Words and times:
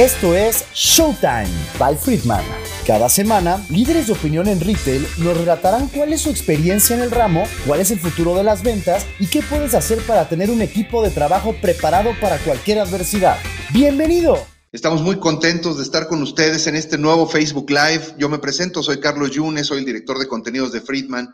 Esto 0.00 0.34
es 0.34 0.64
Showtime 0.72 1.50
by 1.78 1.94
Friedman. 1.94 2.42
Cada 2.86 3.10
semana, 3.10 3.62
líderes 3.68 4.06
de 4.06 4.14
opinión 4.14 4.48
en 4.48 4.58
retail 4.58 5.06
nos 5.18 5.36
relatarán 5.36 5.88
cuál 5.88 6.14
es 6.14 6.22
su 6.22 6.30
experiencia 6.30 6.96
en 6.96 7.02
el 7.02 7.10
ramo, 7.10 7.44
cuál 7.66 7.80
es 7.80 7.90
el 7.90 7.98
futuro 7.98 8.34
de 8.34 8.42
las 8.42 8.62
ventas 8.62 9.06
y 9.18 9.26
qué 9.26 9.42
puedes 9.42 9.74
hacer 9.74 9.98
para 10.06 10.26
tener 10.26 10.50
un 10.50 10.62
equipo 10.62 11.02
de 11.02 11.10
trabajo 11.10 11.54
preparado 11.60 12.12
para 12.18 12.38
cualquier 12.38 12.78
adversidad. 12.78 13.36
¡Bienvenido! 13.74 14.38
Estamos 14.72 15.02
muy 15.02 15.18
contentos 15.18 15.76
de 15.76 15.82
estar 15.82 16.08
con 16.08 16.22
ustedes 16.22 16.66
en 16.66 16.76
este 16.76 16.96
nuevo 16.96 17.28
Facebook 17.28 17.68
Live. 17.68 18.14
Yo 18.16 18.30
me 18.30 18.38
presento, 18.38 18.82
soy 18.82 19.00
Carlos 19.00 19.32
Yunes, 19.32 19.66
soy 19.66 19.80
el 19.80 19.84
director 19.84 20.18
de 20.18 20.28
contenidos 20.28 20.72
de 20.72 20.80
Friedman. 20.80 21.28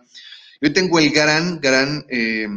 Hoy 0.61 0.73
tengo 0.73 0.99
el 0.99 1.11
gran, 1.11 1.61
gran, 1.61 2.05
eh, 2.09 2.49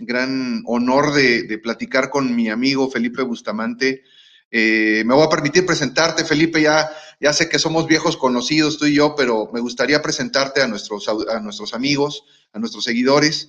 gran 0.00 0.62
honor 0.66 1.14
de 1.14 1.58
platicar 1.62 2.10
con 2.10 2.36
mi 2.36 2.50
amigo 2.50 2.90
Felipe 2.90 3.22
Bustamante 3.22 4.02
eh, 4.50 5.02
me 5.04 5.14
voy 5.14 5.26
a 5.26 5.30
permitir 5.30 5.66
presentarte, 5.66 6.24
Felipe, 6.24 6.62
ya, 6.62 6.88
ya 7.20 7.32
sé 7.32 7.48
que 7.48 7.58
somos 7.58 7.86
viejos 7.86 8.16
conocidos 8.16 8.78
tú 8.78 8.86
y 8.86 8.94
yo, 8.94 9.14
pero 9.16 9.50
me 9.52 9.60
gustaría 9.60 10.02
presentarte 10.02 10.62
a 10.62 10.68
nuestros, 10.68 11.08
a 11.08 11.40
nuestros 11.40 11.74
amigos, 11.74 12.24
a 12.52 12.58
nuestros 12.58 12.84
seguidores. 12.84 13.48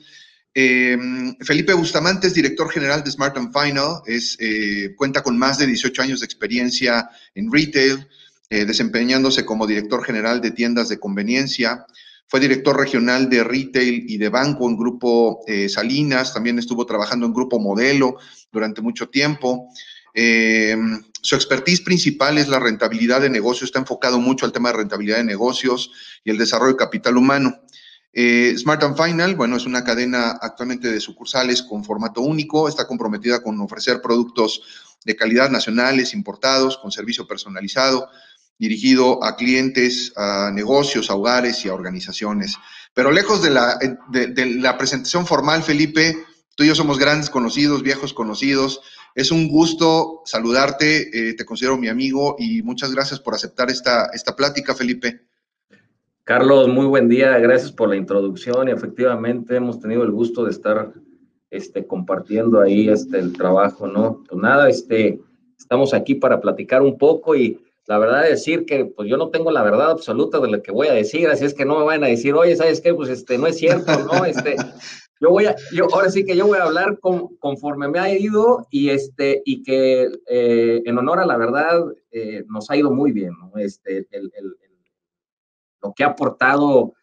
Eh, 0.54 0.98
Felipe 1.42 1.74
Bustamante 1.74 2.28
es 2.28 2.34
director 2.34 2.70
general 2.72 3.04
de 3.04 3.12
Smart 3.12 3.38
and 3.38 3.54
Final, 3.54 4.02
es, 4.08 4.38
eh, 4.40 4.96
cuenta 4.96 5.22
con 5.22 5.38
más 5.38 5.60
de 5.60 5.68
18 5.68 6.02
años 6.02 6.22
de 6.22 6.26
experiencia 6.26 7.10
en 7.36 7.52
retail, 7.52 8.08
desempeñándose 8.50 9.44
como 9.44 9.68
director 9.68 10.06
general 10.06 10.40
de 10.40 10.52
tiendas 10.52 10.88
de 10.88 10.98
conveniencia. 10.98 11.86
Fue 12.28 12.40
director 12.40 12.78
regional 12.78 13.30
de 13.30 13.44
retail 13.44 14.06
y 14.08 14.18
de 14.18 14.30
banco 14.30 14.70
en 14.70 14.78
Grupo 14.78 15.42
Salinas, 15.68 16.34
también 16.34 16.58
estuvo 16.58 16.86
trabajando 16.86 17.26
en 17.26 17.34
Grupo 17.34 17.60
Modelo 17.60 18.16
durante 18.50 18.82
mucho 18.82 19.10
tiempo. 19.10 19.68
Eh, 20.20 20.76
su 21.22 21.36
expertise 21.36 21.82
principal 21.82 22.40
es 22.40 22.48
la 22.48 22.58
rentabilidad 22.58 23.22
de 23.22 23.30
negocios, 23.30 23.68
está 23.68 23.78
enfocado 23.78 24.20
mucho 24.20 24.48
al 24.48 24.52
tema 24.52 24.72
de 24.72 24.78
rentabilidad 24.78 25.18
de 25.18 25.24
negocios 25.24 25.92
y 26.24 26.32
el 26.32 26.40
desarrollo 26.40 26.72
de 26.72 26.80
capital 26.80 27.18
humano. 27.18 27.62
Eh, 28.14 28.56
Smart 28.58 28.82
and 28.82 28.98
Final, 29.00 29.36
bueno, 29.36 29.58
es 29.58 29.68
una 29.68 29.84
cadena 29.84 30.32
actualmente 30.42 30.92
de 30.92 31.00
sucursales 31.00 31.62
con 31.62 31.86
formato 31.86 32.22
único, 32.22 32.68
está 32.68 32.88
comprometida 32.88 33.44
con 33.44 33.62
ofrecer 33.62 34.02
productos 34.02 34.64
de 35.06 35.16
calidad 35.16 35.52
nacionales, 35.52 36.16
importados, 36.16 36.80
con 36.80 36.92
servicio 36.92 37.28
personalizado, 37.28 38.10
dirigido 38.58 39.24
a 39.24 39.36
clientes, 39.36 40.14
a 40.16 40.50
negocios, 40.52 41.12
a 41.12 41.16
hogares 41.16 41.64
y 41.64 41.70
a 41.70 41.76
organizaciones. 41.76 42.56
Pero 42.96 43.12
lejos 43.12 43.44
de 43.44 43.52
la, 43.52 43.78
de 44.10 44.46
la 44.56 44.80
presentación 44.80 45.28
formal, 45.28 45.62
Felipe, 45.62 46.18
tú 46.56 46.64
y 46.64 46.68
yo 46.70 46.74
somos 46.74 46.98
grandes 46.98 47.30
conocidos, 47.30 47.84
viejos 47.84 48.14
conocidos, 48.14 48.82
es 49.18 49.32
un 49.32 49.48
gusto 49.48 50.22
saludarte, 50.26 51.30
eh, 51.30 51.34
te 51.34 51.44
considero 51.44 51.76
mi 51.76 51.88
amigo 51.88 52.36
y 52.38 52.62
muchas 52.62 52.94
gracias 52.94 53.20
por 53.20 53.34
aceptar 53.34 53.68
esta, 53.72 54.12
esta 54.14 54.36
plática, 54.36 54.76
Felipe. 54.76 55.22
Carlos, 56.24 56.68
muy 56.68 56.86
buen 56.86 57.10
día, 57.10 57.36
gracias 57.40 57.72
por 57.72 57.90
la 57.90 57.96
introducción 57.96 58.68
y 58.68 58.72
efectivamente 58.72 59.56
hemos 59.56 59.80
tenido 59.80 60.04
el 60.04 60.12
gusto 60.12 60.46
de 60.46 60.52
estar 60.52 60.94
este, 61.50 61.88
compartiendo 61.88 62.62
ahí 62.62 62.90
este, 62.90 63.18
el 63.18 63.34
trabajo, 63.34 63.88
¿no? 63.88 64.24
Pues 64.30 64.40
nada, 64.40 64.70
este, 64.70 65.20
estamos 65.58 65.96
aquí 65.96 66.14
para 66.14 66.40
platicar 66.40 66.84
un 66.84 66.96
poco 67.00 67.36
y 67.36 67.60
la 67.88 67.98
verdad 67.98 68.26
es 68.26 68.32
decir 68.32 68.66
que 68.68 68.86
pues 68.86 69.10
yo 69.10 69.18
no 69.18 69.30
tengo 69.30 69.50
la 69.50 69.64
verdad 69.64 69.90
absoluta 69.90 70.40
de 70.40 70.52
lo 70.52 70.62
que 70.62 70.72
voy 70.72 70.90
a 70.90 70.94
decir, 70.94 71.28
así 71.28 71.44
es 71.44 71.56
que 71.56 71.66
no 71.66 71.80
me 71.80 71.86
van 71.86 72.04
a 72.04 72.08
decir, 72.08 72.36
oye, 72.36 72.56
¿sabes 72.56 72.82
qué? 72.82 72.94
Pues 72.94 73.10
este, 73.10 73.40
no 73.40 73.48
es 73.48 73.58
cierto, 73.58 73.92
¿no? 74.06 74.26
Este, 74.26 74.58
yo 75.20 75.30
voy 75.30 75.46
a, 75.46 75.56
yo, 75.72 75.88
ahora 75.94 76.10
sí 76.10 76.26
que 76.26 76.36
yo 76.36 76.48
voy 76.48 76.60
a 76.60 76.64
hablar 76.64 77.00
conforme 77.00 77.88
me 77.88 78.00
ha 78.00 78.14
ido 78.14 78.68
y 78.70 78.90
este, 78.90 79.42
y 79.46 79.64
que 79.64 80.10
eh, 80.28 80.82
en 80.86 80.98
honor 80.98 81.20
a 81.20 81.26
la 81.26 81.38
verdad 81.38 81.86
eh, 82.12 82.44
nos 82.48 82.70
ha 82.70 82.78
ido 82.78 82.92
muy 82.92 83.12
bien, 83.12 83.34
¿no? 83.40 83.52
Este, 83.58 84.08
el, 84.12 84.32
el, 84.36 84.56
lo 85.82 85.94
que 85.94 86.04
ha 86.04 86.08
aportado 86.08 86.94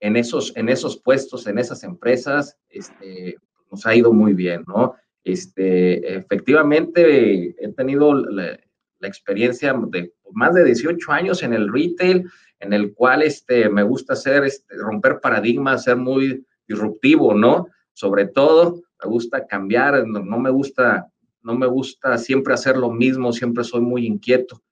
en 0.00 0.16
esos, 0.16 0.52
en 0.56 0.68
esos 0.68 1.00
puestos, 1.00 1.46
en 1.46 1.58
esas 1.58 1.82
empresas, 1.84 2.58
este, 2.68 3.36
nos 3.70 3.86
ha 3.86 3.94
ido 3.94 4.12
muy 4.12 4.34
bien, 4.34 4.64
¿no? 4.66 4.94
Este, 5.22 6.16
efectivamente, 6.16 7.54
he 7.58 7.68
tenido 7.72 8.14
la, 8.14 8.58
la 9.04 9.08
experiencia 9.08 9.74
de 9.88 10.12
más 10.32 10.54
de 10.54 10.64
18 10.64 11.12
años 11.12 11.42
en 11.42 11.52
el 11.52 11.72
retail, 11.72 12.28
en 12.60 12.72
el 12.72 12.94
cual 12.94 13.22
este, 13.22 13.68
me 13.68 13.82
gusta 13.82 14.14
hacer, 14.14 14.44
este, 14.44 14.76
romper 14.76 15.20
paradigmas, 15.20 15.84
ser 15.84 15.96
muy 15.96 16.44
disruptivo, 16.66 17.34
¿no? 17.34 17.68
Sobre 17.92 18.26
todo, 18.26 18.82
me 19.02 19.10
gusta 19.10 19.46
cambiar, 19.46 20.06
no, 20.06 20.38
me 20.38 20.50
gusta, 20.50 21.08
no 21.42 21.54
me 21.54 21.66
gusta 21.66 22.18
siempre 22.18 22.54
hacer 22.54 22.76
lo 22.76 22.90
mismo, 22.90 23.32
siempre 23.32 23.64
soy 23.64 23.80
muy 23.80 24.06
inquieto. 24.06 24.62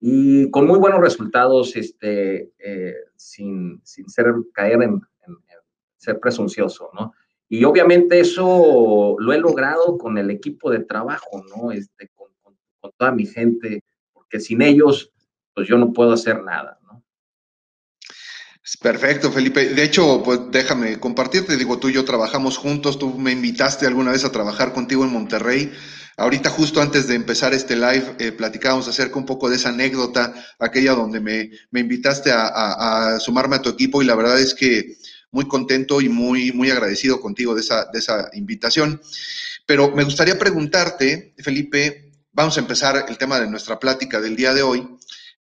Y 0.00 0.50
con 0.50 0.66
muy 0.66 0.78
buenos 0.78 1.00
resultados, 1.00 1.76
este, 1.76 2.52
eh, 2.58 2.94
sin, 3.16 3.80
sin, 3.84 4.08
ser, 4.08 4.34
caer 4.52 4.82
en, 4.82 5.00
ser 5.96 6.18
presuncioso, 6.18 6.90
¿no? 6.94 7.12
Y 7.48 7.64
obviamente 7.64 8.20
eso 8.20 9.16
lo 9.18 9.32
he 9.32 9.38
logrado 9.38 9.98
con 9.98 10.16
el 10.16 10.30
equipo 10.30 10.70
de 10.70 10.80
trabajo, 10.80 11.44
¿no? 11.54 11.72
Este, 11.72 12.08
con, 12.14 12.28
con 12.80 12.92
toda 12.96 13.12
mi 13.12 13.26
gente, 13.26 13.82
porque 14.12 14.40
sin 14.40 14.62
ellos, 14.62 15.12
pues 15.54 15.68
yo 15.68 15.76
no 15.76 15.92
puedo 15.92 16.12
hacer 16.12 16.42
nada. 16.42 16.79
Perfecto, 18.78 19.32
Felipe. 19.32 19.70
De 19.70 19.82
hecho, 19.82 20.22
pues 20.22 20.40
déjame 20.50 21.00
compartirte. 21.00 21.56
Digo, 21.56 21.78
tú 21.78 21.88
y 21.88 21.94
yo 21.94 22.04
trabajamos 22.04 22.56
juntos. 22.56 22.98
Tú 22.98 23.18
me 23.18 23.32
invitaste 23.32 23.86
alguna 23.86 24.12
vez 24.12 24.24
a 24.24 24.32
trabajar 24.32 24.72
contigo 24.72 25.04
en 25.04 25.12
Monterrey. 25.12 25.72
Ahorita, 26.16 26.50
justo 26.50 26.82
antes 26.82 27.08
de 27.08 27.14
empezar 27.14 27.54
este 27.54 27.76
live, 27.76 28.14
eh, 28.18 28.30
platicábamos 28.30 28.86
acerca 28.86 29.18
un 29.18 29.24
poco 29.24 29.48
de 29.48 29.56
esa 29.56 29.70
anécdota, 29.70 30.34
aquella 30.58 30.92
donde 30.92 31.18
me, 31.18 31.50
me 31.70 31.80
invitaste 31.80 32.30
a, 32.30 33.18
sumarme 33.20 33.56
a 33.56 33.62
tu 33.62 33.70
equipo 33.70 34.02
y 34.02 34.04
la 34.04 34.14
verdad 34.14 34.38
es 34.38 34.54
que 34.54 34.98
muy 35.30 35.48
contento 35.48 36.00
y 36.00 36.10
muy, 36.10 36.52
muy 36.52 36.70
agradecido 36.70 37.20
contigo 37.20 37.54
de 37.54 37.62
esa, 37.62 37.86
de 37.86 37.98
esa 37.98 38.28
invitación. 38.34 39.00
Pero 39.64 39.92
me 39.94 40.04
gustaría 40.04 40.38
preguntarte, 40.38 41.34
Felipe, 41.38 42.12
vamos 42.32 42.56
a 42.58 42.60
empezar 42.60 43.06
el 43.08 43.16
tema 43.16 43.40
de 43.40 43.48
nuestra 43.48 43.78
plática 43.78 44.20
del 44.20 44.36
día 44.36 44.52
de 44.52 44.62
hoy. 44.62 44.86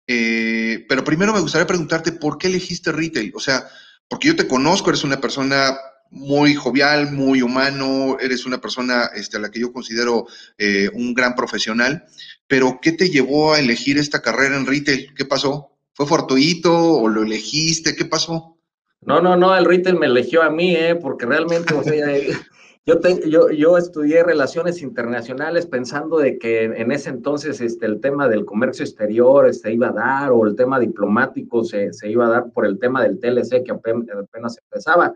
Eh, 0.09 0.87
pero 0.89 1.05
primero 1.05 1.35
me 1.35 1.41
gustaría 1.41 1.67
preguntarte 1.67 2.13
por 2.13 2.39
qué 2.39 2.49
elegiste 2.49 2.91
retail. 2.91 3.31
O 3.35 3.41
sea, 3.41 3.69
porque 4.09 4.29
yo 4.29 4.37
te 4.37 4.49
conozco, 4.49 4.89
eres 4.89 5.05
una 5.05 5.21
persona 5.21 5.77
muy 6.11 6.55
jovial, 6.55 7.13
muy 7.13 7.43
humano, 7.43 8.17
eres 8.19 8.47
una 8.47 8.59
persona 8.59 9.11
este, 9.15 9.37
a 9.37 9.41
la 9.41 9.51
que 9.51 9.61
yo 9.61 9.73
considero 9.73 10.27
eh, 10.57 10.91
un 10.95 11.13
gran 11.13 11.35
profesional, 11.35 12.07
pero 12.47 12.79
¿qué 12.81 12.93
te 12.93 13.11
llevó 13.11 13.53
a 13.53 13.61
elegir 13.61 13.99
esta 13.99 14.23
carrera 14.23 14.57
en 14.57 14.67
retail? 14.67 15.13
¿Qué 15.15 15.27
pasó? 15.27 15.77
¿Fue 15.93 16.07
fortuito 16.07 16.75
o 16.75 17.09
lo 17.09 17.23
elegiste? 17.23 17.95
¿Qué 17.95 18.07
pasó? 18.07 18.57
No, 19.03 19.21
no, 19.21 19.37
no, 19.37 19.55
el 19.55 19.67
retail 19.67 19.99
me 19.99 20.07
eligió 20.07 20.43
a 20.43 20.51
mí, 20.51 20.75
¿eh? 20.75 20.95
porque 20.97 21.27
realmente, 21.27 21.75
o 21.75 21.83
sea, 21.85 22.07
Yo, 22.89 22.99
yo, 23.27 23.51
yo, 23.51 23.77
estudié 23.77 24.25
relaciones 24.25 24.81
internacionales 24.81 25.67
pensando 25.67 26.17
de 26.17 26.39
que 26.39 26.65
en 26.65 26.91
ese 26.91 27.11
entonces 27.11 27.61
este, 27.61 27.85
el 27.85 28.01
tema 28.01 28.29
del 28.29 28.47
comercio 28.47 28.83
exterior 28.83 29.53
se 29.53 29.75
iba 29.75 29.89
a 29.89 29.93
dar 29.93 30.33
o 30.33 30.47
el 30.47 30.57
tema 30.57 30.81
diplomático 30.81 31.65
se, 31.65 31.93
se 31.93 32.11
iba 32.11 32.25
a 32.25 32.31
dar 32.31 32.51
por 32.51 32.65
el 32.65 32.79
tema 32.79 33.03
del 33.03 33.21
TLC 33.21 33.63
que 33.63 33.73
apenas, 33.73 34.57
empezaba. 34.57 35.15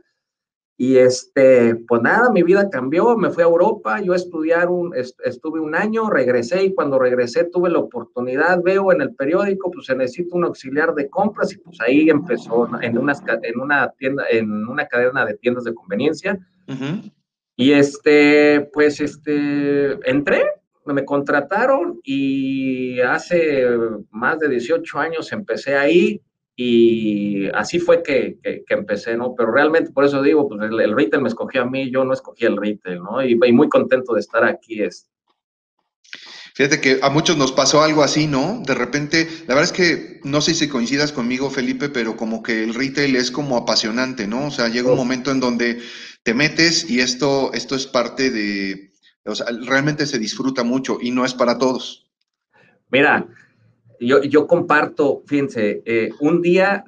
Y 0.77 0.99
este, 0.99 1.77
pues 1.89 2.03
nada, 2.03 2.31
mi 2.31 2.43
vida 2.43 2.69
cambió, 2.69 3.17
me 3.17 3.31
fui 3.31 3.43
a 3.43 3.47
Europa, 3.47 4.03
yo 4.03 4.13
estudiar 4.13 4.69
un, 4.69 4.95
estuve 4.95 5.59
un 5.59 5.75
año, 5.75 6.11
regresé 6.11 6.65
y 6.65 6.75
cuando 6.75 6.99
regresé 6.99 7.45
tuve 7.45 7.71
la 7.71 7.79
oportunidad, 7.79 8.63
veo 8.63 8.93
en 8.93 9.01
el 9.01 9.15
periódico, 9.15 9.71
pues 9.71 9.87
se 9.87 9.97
necesita 9.97 10.37
un 10.37 10.45
auxiliar 10.45 10.95
de 10.95 11.09
compras 11.09 11.51
y 11.55 11.57
pues 11.57 11.81
ahí 11.81 12.11
empezó 12.11 12.69
en, 12.83 12.99
unas, 12.99 13.23
en 13.45 13.59
una 13.59 13.89
tienda, 13.93 14.25
en 14.31 14.69
una 14.69 14.87
cadena 14.89 15.25
de 15.25 15.39
tiendas 15.39 15.65
de 15.65 15.73
conveniencia. 15.73 16.39
Y 17.57 17.73
este, 17.73 18.69
pues 18.73 19.01
este, 19.01 19.99
entré, 20.09 20.45
me 20.87 21.05
contrataron 21.05 22.01
y 22.03 23.01
hace 23.01 23.67
más 24.11 24.39
de 24.39 24.49
18 24.49 24.99
años 24.99 25.33
empecé 25.33 25.77
ahí 25.77 26.21
y 26.57 27.49
así 27.51 27.79
fue 27.79 28.03
que, 28.03 28.39
que, 28.43 28.65
empecé, 28.69 29.17
¿no? 29.17 29.35
Pero 29.37 29.53
realmente 29.53 29.91
por 29.91 30.05
eso 30.05 30.23
digo, 30.23 30.49
pues 30.49 30.61
el, 30.63 30.97
retail 30.97 31.23
me 31.23 31.29
escogió 31.29 31.63
a 31.63 31.67
mí, 31.67 31.91
yo 31.91 32.05
no 32.05 32.13
escogí 32.13 32.45
el 32.45 32.57
retail, 32.57 33.03
¿no? 33.03 33.23
Y, 33.25 33.39
y 33.43 33.53
muy 33.53 33.69
contento 33.69 34.15
de 34.15 34.21
estar 34.21 34.45
aquí. 34.45 34.83
Es, 34.83 35.09
Fíjate 36.55 36.83
que 36.83 37.01
a 37.03 37.09
muchos 37.09 37.39
nos 37.39 37.51
pasó 37.51 37.83
algo 37.83 38.03
así, 38.03 38.27
¿no? 38.27 38.63
De 38.67 38.75
repente, 38.75 39.27
la 39.47 39.55
verdad 39.55 39.65
es 39.65 39.73
que 39.73 40.21
no 40.23 40.43
sé 40.43 40.55
si 40.55 40.69
coincidas 40.69 41.11
conmigo, 41.11 41.51
Felipe, 41.51 41.89
pero 41.89 42.15
como 42.15 42.43
que 42.43 42.63
el 42.63 42.75
retail 42.75 43.17
es 43.17 43.31
como 43.31 43.57
apasionante, 43.57 44.27
¿no? 44.27 44.49
O 44.49 44.51
sea, 44.51 44.69
llega 44.69 44.91
un 44.91 44.99
momento 44.99 45.31
en 45.31 45.41
donde 45.41 45.81
te 46.23 46.35
metes 46.35 46.89
y 46.89 47.01
esto, 47.01 47.53
esto 47.53 47.75
es 47.75 47.87
parte 47.87 48.31
de, 48.31 48.93
o 49.25 49.35
sea, 49.35 49.47
realmente 49.67 50.07
se 50.07 50.19
disfruta 50.19 50.65
mucho 50.65 50.99
y 51.01 51.11
no 51.11 51.25
es 51.25 51.35
para 51.35 51.59
todos. 51.59 52.09
Mira, 52.91 53.27
yo, 54.01 54.23
yo 54.23 54.47
comparto, 54.47 55.23
fíjense, 55.27 55.83
eh, 55.85 56.11
un 56.21 56.43
día 56.43 56.85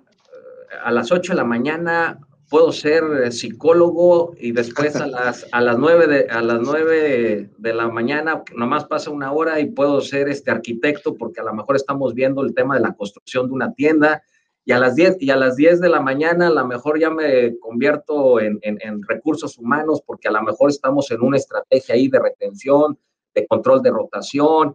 a 0.82 0.90
las 0.90 1.10
8 1.10 1.32
de 1.32 1.36
la 1.36 1.44
mañana 1.44 2.18
puedo 2.50 2.72
ser 2.72 3.02
eh, 3.24 3.32
psicólogo 3.32 4.34
y 4.38 4.52
después 4.52 4.94
a 4.96 5.06
las, 5.08 5.46
a 5.50 5.60
las 5.60 5.78
nueve 5.78 6.06
de, 6.06 6.28
a 6.28 6.42
las 6.42 6.60
nueve 6.60 7.50
de 7.56 7.74
la 7.74 7.88
mañana, 7.88 8.42
nomás 8.54 8.84
pasa 8.84 9.10
una 9.10 9.32
hora 9.32 9.60
y 9.60 9.66
puedo 9.66 10.00
ser 10.00 10.28
este 10.28 10.50
arquitecto 10.50 11.14
porque 11.14 11.40
a 11.40 11.44
lo 11.44 11.54
mejor 11.54 11.76
estamos 11.76 12.14
viendo 12.14 12.42
el 12.42 12.54
tema 12.54 12.74
de 12.76 12.82
la 12.82 12.92
construcción 12.94 13.48
de 13.48 13.54
una 13.54 13.72
tienda 13.72 14.22
y 14.64 14.72
a 14.72 14.78
las 14.78 14.94
10 14.94 15.18
y 15.20 15.30
a 15.30 15.36
las 15.36 15.56
10 15.56 15.80
de 15.80 15.88
la 15.90 16.00
mañana 16.00 16.46
a 16.46 16.50
lo 16.50 16.66
mejor 16.66 16.98
ya 16.98 17.10
me 17.10 17.58
convierto 17.58 18.40
en, 18.40 18.58
en, 18.62 19.02
recursos 19.02 19.58
humanos 19.58 20.02
porque 20.06 20.28
a 20.28 20.32
lo 20.32 20.42
mejor 20.42 20.70
estamos 20.70 21.10
en 21.10 21.20
una 21.20 21.36
estrategia 21.36 21.94
ahí 21.94 22.08
de 22.08 22.18
retención, 22.18 22.98
de 23.34 23.46
control 23.46 23.82
de 23.82 23.90
rotación. 23.90 24.74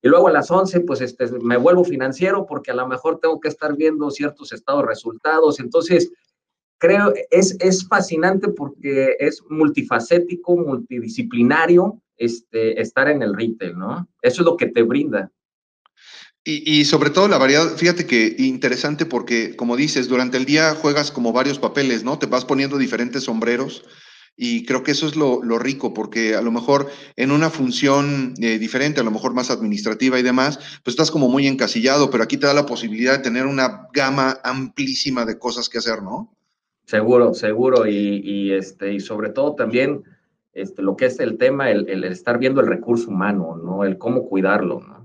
Y 0.00 0.08
luego 0.08 0.28
a 0.28 0.32
las 0.32 0.50
11, 0.50 0.80
pues 0.80 1.00
este, 1.02 1.26
me 1.40 1.58
vuelvo 1.58 1.84
financiero 1.84 2.46
porque 2.46 2.70
a 2.70 2.74
lo 2.74 2.86
mejor 2.86 3.18
tengo 3.20 3.38
que 3.40 3.48
estar 3.48 3.76
viendo 3.76 4.10
ciertos 4.10 4.52
estados 4.52 4.86
resultados. 4.86 5.60
Entonces, 5.60 6.10
creo, 6.78 7.12
es, 7.30 7.56
es 7.60 7.86
fascinante 7.86 8.48
porque 8.48 9.16
es 9.18 9.42
multifacético, 9.50 10.56
multidisciplinario 10.56 12.00
este, 12.16 12.80
estar 12.80 13.08
en 13.08 13.22
el 13.22 13.34
retail, 13.34 13.76
¿no? 13.76 14.08
Eso 14.22 14.42
es 14.42 14.46
lo 14.46 14.56
que 14.56 14.68
te 14.68 14.82
brinda. 14.82 15.30
Y, 16.48 16.84
sobre 16.84 17.10
todo 17.10 17.26
la 17.26 17.38
variedad, 17.38 17.76
fíjate 17.76 18.06
que 18.06 18.36
interesante 18.38 19.04
porque, 19.04 19.56
como 19.56 19.76
dices, 19.76 20.06
durante 20.06 20.36
el 20.36 20.44
día 20.44 20.76
juegas 20.76 21.10
como 21.10 21.32
varios 21.32 21.58
papeles, 21.58 22.04
¿no? 22.04 22.20
Te 22.20 22.26
vas 22.26 22.44
poniendo 22.44 22.78
diferentes 22.78 23.24
sombreros 23.24 23.82
y 24.36 24.64
creo 24.64 24.84
que 24.84 24.92
eso 24.92 25.08
es 25.08 25.16
lo, 25.16 25.40
rico 25.58 25.92
porque 25.92 26.36
a 26.36 26.42
lo 26.42 26.52
mejor 26.52 26.88
en 27.16 27.32
una 27.32 27.50
función 27.50 28.34
eh, 28.40 28.60
diferente, 28.60 29.00
a 29.00 29.02
lo 29.02 29.10
mejor 29.10 29.34
más 29.34 29.50
administrativa 29.50 30.20
y 30.20 30.22
demás, 30.22 30.60
pues 30.84 30.92
estás 30.92 31.10
como 31.10 31.28
muy 31.28 31.48
encasillado, 31.48 32.10
pero 32.10 32.22
aquí 32.22 32.36
te 32.36 32.46
da 32.46 32.54
la 32.54 32.64
posibilidad 32.64 33.16
de 33.16 33.24
tener 33.24 33.46
una 33.46 33.88
gama 33.92 34.38
amplísima 34.44 35.24
de 35.24 35.40
cosas 35.40 35.68
que 35.68 35.78
hacer, 35.78 36.00
¿no? 36.00 36.32
Seguro, 36.84 37.34
seguro. 37.34 37.88
Y, 37.88 38.52
este, 38.52 38.94
y 38.94 39.00
sobre 39.00 39.30
todo 39.30 39.56
también 39.56 40.04
este, 40.52 40.80
lo 40.82 40.96
que 40.96 41.06
es 41.06 41.18
el 41.18 41.38
tema, 41.38 41.72
el, 41.72 41.88
el 41.88 42.04
estar 42.04 42.38
viendo 42.38 42.60
el 42.60 42.68
recurso 42.68 43.08
humano, 43.08 43.56
¿no? 43.56 43.82
El 43.82 43.98
cómo 43.98 44.28
cuidarlo, 44.28 44.80
¿no? 44.80 44.96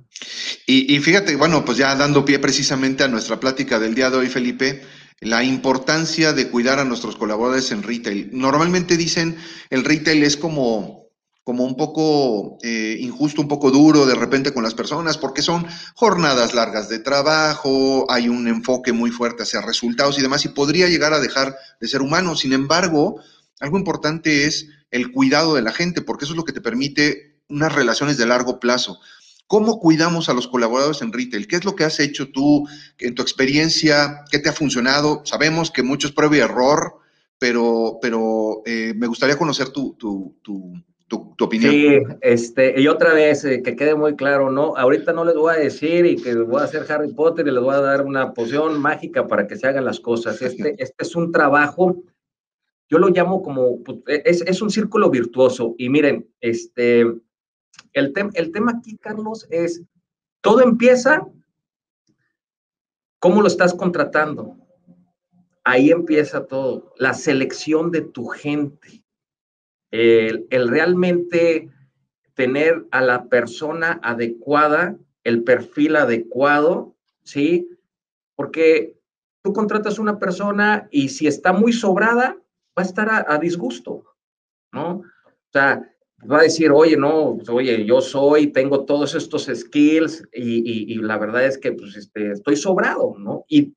Y, 0.73 0.99
fíjate, 0.99 1.35
bueno, 1.35 1.65
pues 1.65 1.77
ya 1.77 1.93
dando 1.95 2.23
pie 2.23 2.39
precisamente 2.39 3.03
a 3.03 3.09
nuestra 3.09 3.41
plática 3.41 3.77
del 3.77 3.93
día 3.93 4.09
de 4.09 4.15
hoy, 4.15 4.29
Felipe, 4.29 4.81
la 5.19 5.43
importancia 5.43 6.31
de 6.31 6.47
cuidar 6.47 6.79
a 6.79 6.85
nuestros 6.85 7.17
colaboradores 7.17 7.71
en 7.71 7.83
retail. 7.83 8.29
Normalmente 8.31 8.95
dicen 8.95 9.35
el 9.69 9.83
retail 9.83 10.23
es 10.23 10.37
como, 10.37 11.09
como 11.43 11.65
un 11.65 11.75
poco 11.75 12.57
eh, 12.63 12.95
injusto, 13.01 13.41
un 13.41 13.49
poco 13.49 13.69
duro 13.69 14.05
de 14.05 14.15
repente 14.15 14.53
con 14.53 14.63
las 14.63 14.73
personas, 14.73 15.17
porque 15.17 15.41
son 15.41 15.67
jornadas 15.93 16.53
largas 16.53 16.87
de 16.87 16.99
trabajo, 16.99 18.09
hay 18.09 18.29
un 18.29 18.47
enfoque 18.47 18.93
muy 18.93 19.11
fuerte 19.11 19.43
hacia 19.43 19.59
resultados 19.59 20.17
y 20.19 20.21
demás, 20.21 20.45
y 20.45 20.49
podría 20.49 20.87
llegar 20.87 21.11
a 21.11 21.19
dejar 21.19 21.53
de 21.81 21.87
ser 21.89 22.01
humano. 22.01 22.37
Sin 22.37 22.53
embargo, 22.53 23.19
algo 23.59 23.77
importante 23.77 24.45
es 24.45 24.67
el 24.89 25.11
cuidado 25.11 25.53
de 25.53 25.63
la 25.63 25.73
gente, 25.73 26.01
porque 26.01 26.23
eso 26.23 26.33
es 26.33 26.37
lo 26.37 26.45
que 26.45 26.53
te 26.53 26.61
permite 26.61 27.41
unas 27.49 27.75
relaciones 27.75 28.15
de 28.15 28.25
largo 28.25 28.57
plazo. 28.61 29.01
¿Cómo 29.51 29.81
cuidamos 29.81 30.29
a 30.29 30.33
los 30.33 30.47
colaboradores 30.47 31.01
en 31.01 31.11
retail? 31.11 31.45
¿Qué 31.45 31.57
es 31.57 31.65
lo 31.65 31.75
que 31.75 31.83
has 31.83 31.99
hecho 31.99 32.31
tú 32.31 32.65
en 32.99 33.13
tu 33.13 33.21
experiencia? 33.21 34.23
¿Qué 34.31 34.39
te 34.39 34.47
ha 34.47 34.53
funcionado? 34.53 35.23
Sabemos 35.25 35.69
que 35.71 35.83
mucho 35.83 36.07
es 36.07 36.13
prueba 36.13 36.37
y 36.37 36.39
error, 36.39 36.93
pero, 37.37 37.99
pero 38.01 38.61
eh, 38.65 38.93
me 38.95 39.07
gustaría 39.07 39.37
conocer 39.37 39.67
tu, 39.67 39.93
tu, 39.95 40.37
tu, 40.41 41.35
opinión. 41.41 41.69
Sí, 41.69 41.97
este, 42.21 42.79
y 42.79 42.87
otra 42.87 43.13
vez, 43.13 43.43
eh, 43.43 43.61
que 43.61 43.75
quede 43.75 43.93
muy 43.93 44.15
claro, 44.15 44.49
¿no? 44.49 44.73
Ahorita 44.77 45.11
no 45.11 45.25
les 45.25 45.35
voy 45.35 45.53
a 45.53 45.57
decir 45.57 46.05
y 46.05 46.15
que 46.15 46.33
voy 46.33 46.61
a 46.61 46.63
hacer 46.63 46.89
Harry 46.89 47.11
Potter 47.11 47.45
y 47.45 47.51
les 47.51 47.61
voy 47.61 47.75
a 47.75 47.81
dar 47.81 48.05
una 48.05 48.33
poción 48.33 48.79
mágica 48.79 49.27
para 49.27 49.47
que 49.47 49.57
se 49.57 49.67
hagan 49.67 49.83
las 49.83 49.99
cosas. 49.99 50.41
Este, 50.41 50.81
este 50.81 50.95
es 51.03 51.13
un 51.13 51.29
trabajo, 51.29 52.01
yo 52.89 52.99
lo 52.99 53.09
llamo 53.09 53.41
como, 53.41 53.83
pues, 53.83 53.97
es, 54.23 54.43
es 54.47 54.61
un 54.61 54.69
círculo 54.71 55.09
virtuoso. 55.09 55.75
Y 55.77 55.89
miren, 55.89 56.29
este, 56.39 57.05
el, 57.93 58.13
el 58.33 58.51
tema 58.51 58.73
aquí, 58.77 58.97
Carlos, 58.97 59.47
es, 59.49 59.81
todo 60.41 60.61
empieza, 60.61 61.27
¿cómo 63.19 63.41
lo 63.41 63.47
estás 63.47 63.73
contratando? 63.73 64.57
Ahí 65.63 65.91
empieza 65.91 66.47
todo, 66.47 66.93
la 66.97 67.13
selección 67.13 67.91
de 67.91 68.01
tu 68.01 68.27
gente, 68.27 69.03
el, 69.91 70.47
realmente 70.69 71.69
tener 72.33 72.85
a 72.91 73.01
la 73.01 73.25
persona 73.25 73.99
adecuada, 74.01 74.97
el 75.23 75.43
perfil 75.43 75.97
adecuado, 75.97 76.95
¿sí? 77.23 77.69
Porque 78.35 78.97
tú 79.43 79.53
contratas 79.53 79.99
una 79.99 80.17
persona 80.17 80.87
y 80.91 81.09
si 81.09 81.27
está 81.27 81.53
muy 81.53 81.73
sobrada, 81.73 82.37
va 82.77 82.83
a 82.83 82.85
estar 82.85 83.25
a 83.27 83.37
disgusto, 83.37 84.05
¿no? 84.71 84.91
O 84.93 85.51
sea, 85.51 85.90
va 86.29 86.39
a 86.39 86.43
decir, 86.43 86.71
oye, 86.71 86.97
no, 86.97 87.35
pues, 87.37 87.49
oye, 87.49 87.85
yo 87.85 88.01
soy, 88.01 88.47
tengo 88.47 88.85
todos 88.85 89.15
estos 89.15 89.49
skills 89.53 90.27
y, 90.33 90.95
la 90.95 91.17
verdad 91.17 91.45
es 91.45 91.57
que 91.57 91.71
pues, 91.71 91.95
este, 91.95 92.31
estoy 92.31 92.55
sobrado, 92.55 93.15
¿no? 93.17 93.45
Y, 93.47 93.73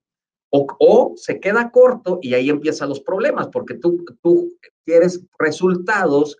o, 0.50 1.14
se 1.16 1.40
queda 1.40 1.70
corto 1.70 2.20
y 2.22 2.34
ahí 2.34 2.48
empiezan 2.48 2.88
los 2.88 3.00
problemas, 3.00 3.48
porque 3.48 3.74
tú, 3.74 4.04
tú 4.22 4.52
quieres 4.84 5.24
resultados 5.38 6.36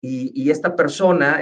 y, 0.00 0.50
esta 0.50 0.74
persona 0.76 1.40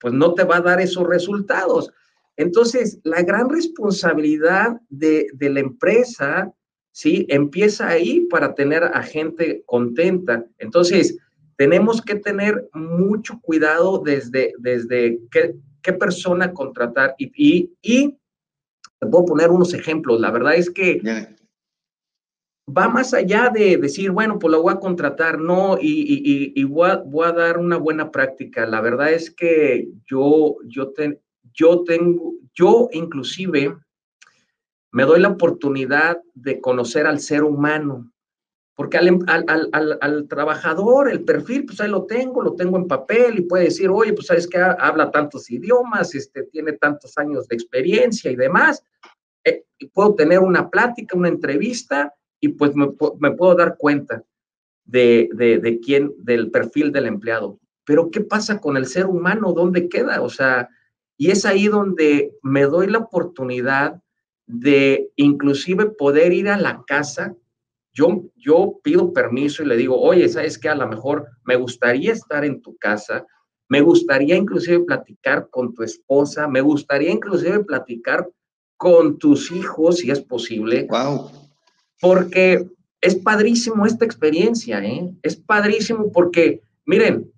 pues 0.00 0.14
no 0.14 0.34
te 0.34 0.44
va 0.44 0.56
a 0.56 0.62
dar 0.62 0.80
esos 0.80 1.06
resultados. 1.06 1.92
Entonces, 2.36 3.00
la 3.02 3.22
gran 3.22 3.48
responsabilidad 3.48 4.80
de, 4.88 5.26
de 5.32 5.50
la 5.50 5.60
empresa, 5.60 6.52
¿sí? 6.92 7.26
Empieza 7.28 7.88
ahí 7.88 8.20
para 8.30 8.54
tener 8.54 8.84
a 8.84 9.02
gente 9.02 9.64
contenta. 9.66 10.46
Entonces, 10.58 11.18
tenemos 11.58 12.00
que 12.00 12.14
tener 12.14 12.70
mucho 12.72 13.40
cuidado 13.42 13.98
desde, 13.98 14.54
desde 14.58 15.18
qué, 15.28 15.56
qué 15.82 15.92
persona 15.92 16.52
contratar 16.52 17.16
y, 17.18 17.32
y, 17.34 17.72
y, 17.82 18.16
te 19.00 19.06
puedo 19.08 19.26
poner 19.26 19.50
unos 19.50 19.74
ejemplos. 19.74 20.20
La 20.20 20.30
verdad 20.30 20.54
es 20.54 20.70
que 20.70 21.00
va 22.66 22.88
más 22.88 23.12
allá 23.12 23.50
de 23.52 23.76
decir, 23.76 24.12
bueno, 24.12 24.38
pues 24.38 24.52
lo 24.52 24.62
voy 24.62 24.72
a 24.72 24.78
contratar, 24.78 25.40
no, 25.40 25.78
y, 25.80 25.88
y, 25.88 26.52
y 26.54 26.64
voy, 26.64 26.90
a, 26.90 26.96
voy, 26.96 27.26
a, 27.26 27.32
dar 27.32 27.58
una 27.58 27.76
buena 27.76 28.12
práctica. 28.12 28.64
La 28.64 28.80
verdad 28.80 29.12
es 29.12 29.28
que 29.28 29.88
yo, 30.06 30.56
yo, 30.64 30.92
te, 30.92 31.20
yo 31.52 31.82
tengo, 31.82 32.34
yo 32.54 32.88
inclusive 32.92 33.76
me 34.92 35.02
doy 35.02 35.20
la 35.20 35.28
oportunidad 35.28 36.20
de 36.34 36.60
conocer 36.60 37.06
al 37.06 37.18
ser 37.18 37.42
humano 37.42 38.12
porque 38.78 38.96
em, 38.98 39.18
al, 39.26 40.28
trabajador, 40.28 41.10
el 41.10 41.24
perfil, 41.24 41.66
pues 41.66 41.80
ahí 41.80 41.90
lo 41.90 42.04
tengo, 42.04 42.42
lo 42.42 42.54
tengo 42.54 42.76
en 42.76 42.86
papel 42.86 43.40
y 43.40 43.42
puede 43.42 43.64
decir, 43.64 43.90
oye, 43.90 44.12
pues 44.12 44.28
sabes 44.28 44.46
que 44.46 44.56
habla 44.56 45.10
tantos 45.10 45.50
idiomas, 45.50 46.14
este, 46.14 46.44
tiene 46.44 46.74
tantos 46.74 47.18
años 47.18 47.48
de 47.48 47.56
experiencia 47.56 48.30
y 48.30 48.36
demás. 48.36 48.84
Eh, 49.42 49.64
puedo 49.92 50.14
tener 50.14 50.38
una 50.38 50.70
plática, 50.70 51.16
una 51.16 51.28
entrevista 51.28 52.14
y 52.38 52.50
pues 52.50 52.70
me, 52.76 52.86
puedo 53.32 53.56
dar 53.56 53.76
cuenta 53.76 54.22
de, 54.84 55.28
de, 55.34 55.80
quién, 55.80 56.12
del 56.18 56.52
perfil 56.52 56.92
del 56.92 57.06
empleado. 57.06 57.58
Pero 57.84 58.12
¿qué 58.12 58.20
pasa 58.20 58.60
con 58.60 58.76
el 58.76 58.86
ser 58.86 59.06
humano? 59.06 59.54
¿Dónde 59.54 59.88
queda? 59.88 60.22
O 60.22 60.28
sea, 60.28 60.68
y 61.16 61.32
es 61.32 61.44
ahí 61.44 61.66
donde 61.66 62.32
me 62.42 62.62
doy 62.62 62.86
la 62.86 62.98
oportunidad 62.98 64.00
de 64.46 65.10
inclusive 65.16 65.86
poder 65.86 66.32
ir 66.32 66.48
a 66.48 66.56
la 66.56 66.84
casa 66.86 67.34
yo, 68.34 68.80
pido 68.82 69.12
permiso 69.12 69.62
y 69.62 69.66
le 69.66 69.76
digo, 69.76 70.00
oye, 70.00 70.28
¿sabes 70.28 70.58
qué? 70.58 70.68
A 70.68 70.74
lo 70.74 70.86
mejor 70.86 71.28
me 71.44 71.56
gustaría 71.56 72.12
estar 72.12 72.44
en 72.44 72.62
tu 72.62 72.76
casa, 72.76 73.26
me 73.68 73.80
gustaría 73.80 74.36
inclusive 74.36 74.80
platicar 74.80 75.48
con 75.50 75.74
tu 75.74 75.82
esposa, 75.82 76.48
me 76.48 76.60
gustaría 76.60 77.10
inclusive 77.10 77.64
platicar 77.64 78.28
con 78.76 79.18
tus 79.18 79.50
hijos, 79.50 79.98
si 79.98 80.10
es 80.10 80.20
posible. 80.20 80.86
Wow. 80.88 81.30
Porque 82.00 82.68
es 83.00 83.16
padrísimo 83.16 83.84
esta 83.84 84.04
experiencia, 84.04 84.82
¿eh? 84.84 85.10
Es 85.22 85.36
padrísimo 85.36 86.10
porque, 86.12 86.62
miren, 86.86 87.32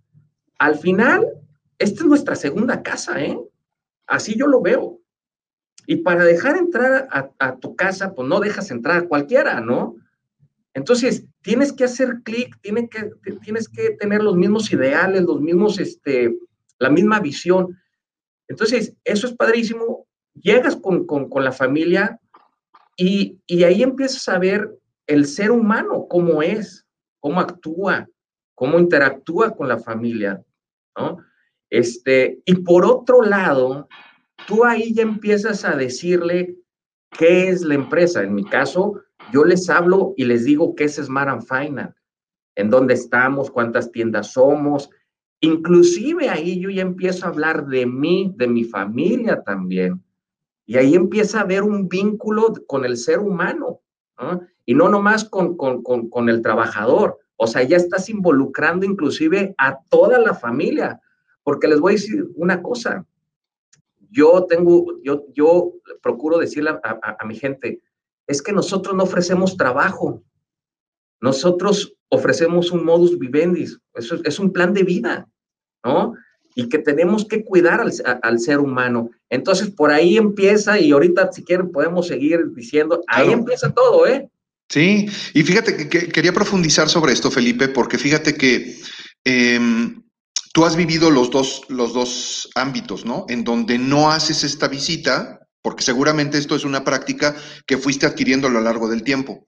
al 0.58 0.76
final, 0.76 1.26
esta 1.78 2.02
es 2.02 2.06
nuestra 2.06 2.36
segunda 2.36 2.82
casa, 2.82 3.22
¿eh? 3.24 3.38
Así 4.06 4.36
yo 4.36 4.46
lo 4.46 4.60
veo. 4.60 5.00
Y 5.86 5.96
para 5.96 6.24
dejar 6.24 6.56
entrar 6.56 7.08
a, 7.10 7.30
a 7.38 7.56
tu 7.56 7.74
casa, 7.74 8.14
pues 8.14 8.28
no 8.28 8.38
dejas 8.38 8.70
entrar 8.70 8.98
a 8.98 9.08
cualquiera, 9.08 9.60
¿no? 9.60 9.96
Entonces, 10.74 11.26
tienes 11.42 11.72
que 11.72 11.84
hacer 11.84 12.20
clic, 12.22 12.56
tienes 12.60 12.88
que, 12.90 13.10
tienes 13.42 13.68
que 13.68 13.90
tener 13.92 14.22
los 14.22 14.36
mismos 14.36 14.72
ideales, 14.72 15.22
los 15.22 15.40
mismos, 15.40 15.78
este, 15.78 16.36
la 16.78 16.90
misma 16.90 17.20
visión. 17.20 17.76
Entonces, 18.48 18.94
eso 19.04 19.26
es 19.26 19.34
padrísimo. 19.34 20.06
Llegas 20.34 20.76
con, 20.76 21.06
la 21.42 21.52
familia 21.52 22.20
y, 22.96 23.38
ahí 23.64 23.82
empiezas 23.82 24.28
a 24.28 24.38
ver 24.38 24.70
el 25.06 25.26
ser 25.26 25.50
humano, 25.50 26.06
cómo 26.08 26.42
es, 26.42 26.86
cómo 27.18 27.40
actúa, 27.40 28.08
cómo 28.54 28.78
interactúa 28.78 29.54
con 29.56 29.68
la 29.68 29.78
familia, 29.78 30.40
¿no? 30.96 31.18
Este, 31.68 32.40
y 32.44 32.56
por 32.56 32.84
otro 32.84 33.22
lado, 33.22 33.88
tú 34.46 34.64
ahí 34.64 34.92
ya 34.94 35.02
empiezas 35.02 35.64
a 35.64 35.76
decirle 35.76 36.56
qué 37.10 37.48
es 37.48 37.62
la 37.62 37.74
empresa. 37.74 38.22
En 38.22 38.34
mi 38.34 38.44
caso, 38.44 39.00
yo 39.32 39.44
les 39.44 39.68
hablo 39.70 40.14
y 40.16 40.24
les 40.24 40.44
digo 40.44 40.74
qué 40.74 40.84
es 40.84 40.96
Smart 40.96 41.28
and 41.28 41.42
Final, 41.42 41.94
en 42.54 42.70
dónde 42.70 42.94
estamos, 42.94 43.50
cuántas 43.50 43.90
tiendas 43.90 44.32
somos. 44.32 44.90
Inclusive 45.40 46.28
ahí 46.28 46.60
yo 46.60 46.70
ya 46.70 46.82
empiezo 46.82 47.26
a 47.26 47.30
hablar 47.30 47.66
de 47.66 47.86
mí, 47.86 48.32
de 48.36 48.46
mi 48.46 48.64
familia 48.64 49.42
también. 49.42 50.02
Y 50.66 50.76
ahí 50.76 50.94
empieza 50.94 51.38
a 51.38 51.42
haber 51.42 51.62
un 51.62 51.88
vínculo 51.88 52.52
con 52.66 52.84
el 52.84 52.96
ser 52.96 53.18
humano, 53.18 53.80
y 54.66 54.74
no 54.74 54.88
nomás 54.88 55.24
con, 55.24 55.56
con, 55.56 55.82
con, 55.82 56.10
con 56.10 56.28
el 56.28 56.42
trabajador. 56.42 57.18
O 57.36 57.46
sea, 57.46 57.62
ya 57.62 57.78
estás 57.78 58.10
involucrando 58.10 58.84
inclusive 58.84 59.54
a 59.56 59.80
toda 59.88 60.18
la 60.18 60.34
familia, 60.34 61.00
porque 61.42 61.68
les 61.68 61.80
voy 61.80 61.92
a 61.92 61.96
decir 61.96 62.28
una 62.34 62.62
cosa. 62.62 63.06
Yo 64.10 64.44
tengo, 64.44 65.00
yo, 65.02 65.24
yo 65.32 65.72
procuro 66.02 66.38
decirle 66.38 66.70
a 66.82 67.24
mi 67.24 67.34
gente, 67.34 67.80
es 68.30 68.42
que 68.42 68.52
nosotros 68.52 68.94
no 68.94 69.02
ofrecemos 69.02 69.56
trabajo. 69.56 70.22
Nosotros 71.20 71.94
ofrecemos 72.08 72.70
un 72.70 72.84
modus 72.84 73.18
vivendi, 73.18 73.66
eso 73.94 74.20
es, 74.24 74.38
un 74.38 74.52
plan 74.52 74.72
de 74.72 74.84
vida, 74.84 75.28
¿no? 75.84 76.14
Y 76.54 76.68
que 76.68 76.78
tenemos 76.78 77.26
que 77.26 77.44
cuidar 77.44 77.80
al, 77.80 78.38
ser 78.38 78.58
humano. 78.60 79.10
Entonces, 79.28 79.70
por 79.70 79.90
ahí 79.90 80.16
empieza, 80.16 80.78
y 80.78 80.92
ahorita 80.92 81.32
si 81.32 81.42
quieren 81.44 81.72
podemos 81.72 82.06
seguir 82.06 82.52
diciendo, 82.54 83.02
ahí 83.08 83.32
empieza 83.32 83.72
todo, 83.72 84.06
¿eh? 84.06 84.28
Sí, 84.68 85.08
y 85.34 85.42
fíjate 85.42 85.88
que, 85.88 86.08
quería 86.08 86.32
profundizar 86.32 86.88
sobre 86.88 87.12
esto, 87.12 87.30
Felipe, 87.32 87.68
porque 87.68 87.98
fíjate 87.98 88.36
que 88.36 88.76
em, 89.24 90.02
tú 90.52 90.64
has 90.64 90.76
vivido 90.76 91.10
los 91.10 91.30
dos, 91.30 91.62
los 91.68 91.92
dos 91.92 92.48
ámbitos, 92.54 93.04
¿no? 93.04 93.26
En 93.28 93.42
donde 93.42 93.76
no 93.78 94.10
haces 94.10 94.44
esta 94.44 94.68
visita, 94.68 95.39
porque 95.62 95.84
seguramente 95.84 96.38
esto 96.38 96.56
es 96.56 96.64
una 96.64 96.84
práctica 96.84 97.34
que 97.66 97.78
fuiste 97.78 98.06
adquiriendo 98.06 98.48
a 98.48 98.50
lo 98.50 98.60
largo 98.60 98.88
del 98.88 99.02
tiempo 99.02 99.46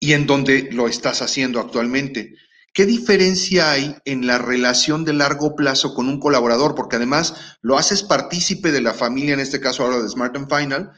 y 0.00 0.12
en 0.12 0.26
donde 0.26 0.68
lo 0.72 0.88
estás 0.88 1.22
haciendo 1.22 1.60
actualmente. 1.60 2.34
¿Qué 2.72 2.84
diferencia 2.84 3.70
hay 3.70 3.96
en 4.04 4.26
la 4.26 4.36
relación 4.36 5.04
de 5.06 5.14
largo 5.14 5.56
plazo 5.56 5.94
con 5.94 6.08
un 6.08 6.20
colaborador? 6.20 6.74
Porque 6.74 6.96
además 6.96 7.56
lo 7.62 7.78
haces 7.78 8.02
partícipe 8.02 8.70
de 8.70 8.82
la 8.82 8.92
familia, 8.92 9.32
en 9.32 9.40
este 9.40 9.60
caso 9.60 9.82
ahora 9.82 10.02
de 10.02 10.08
Smart 10.08 10.36
and 10.36 10.54
Final, 10.54 10.92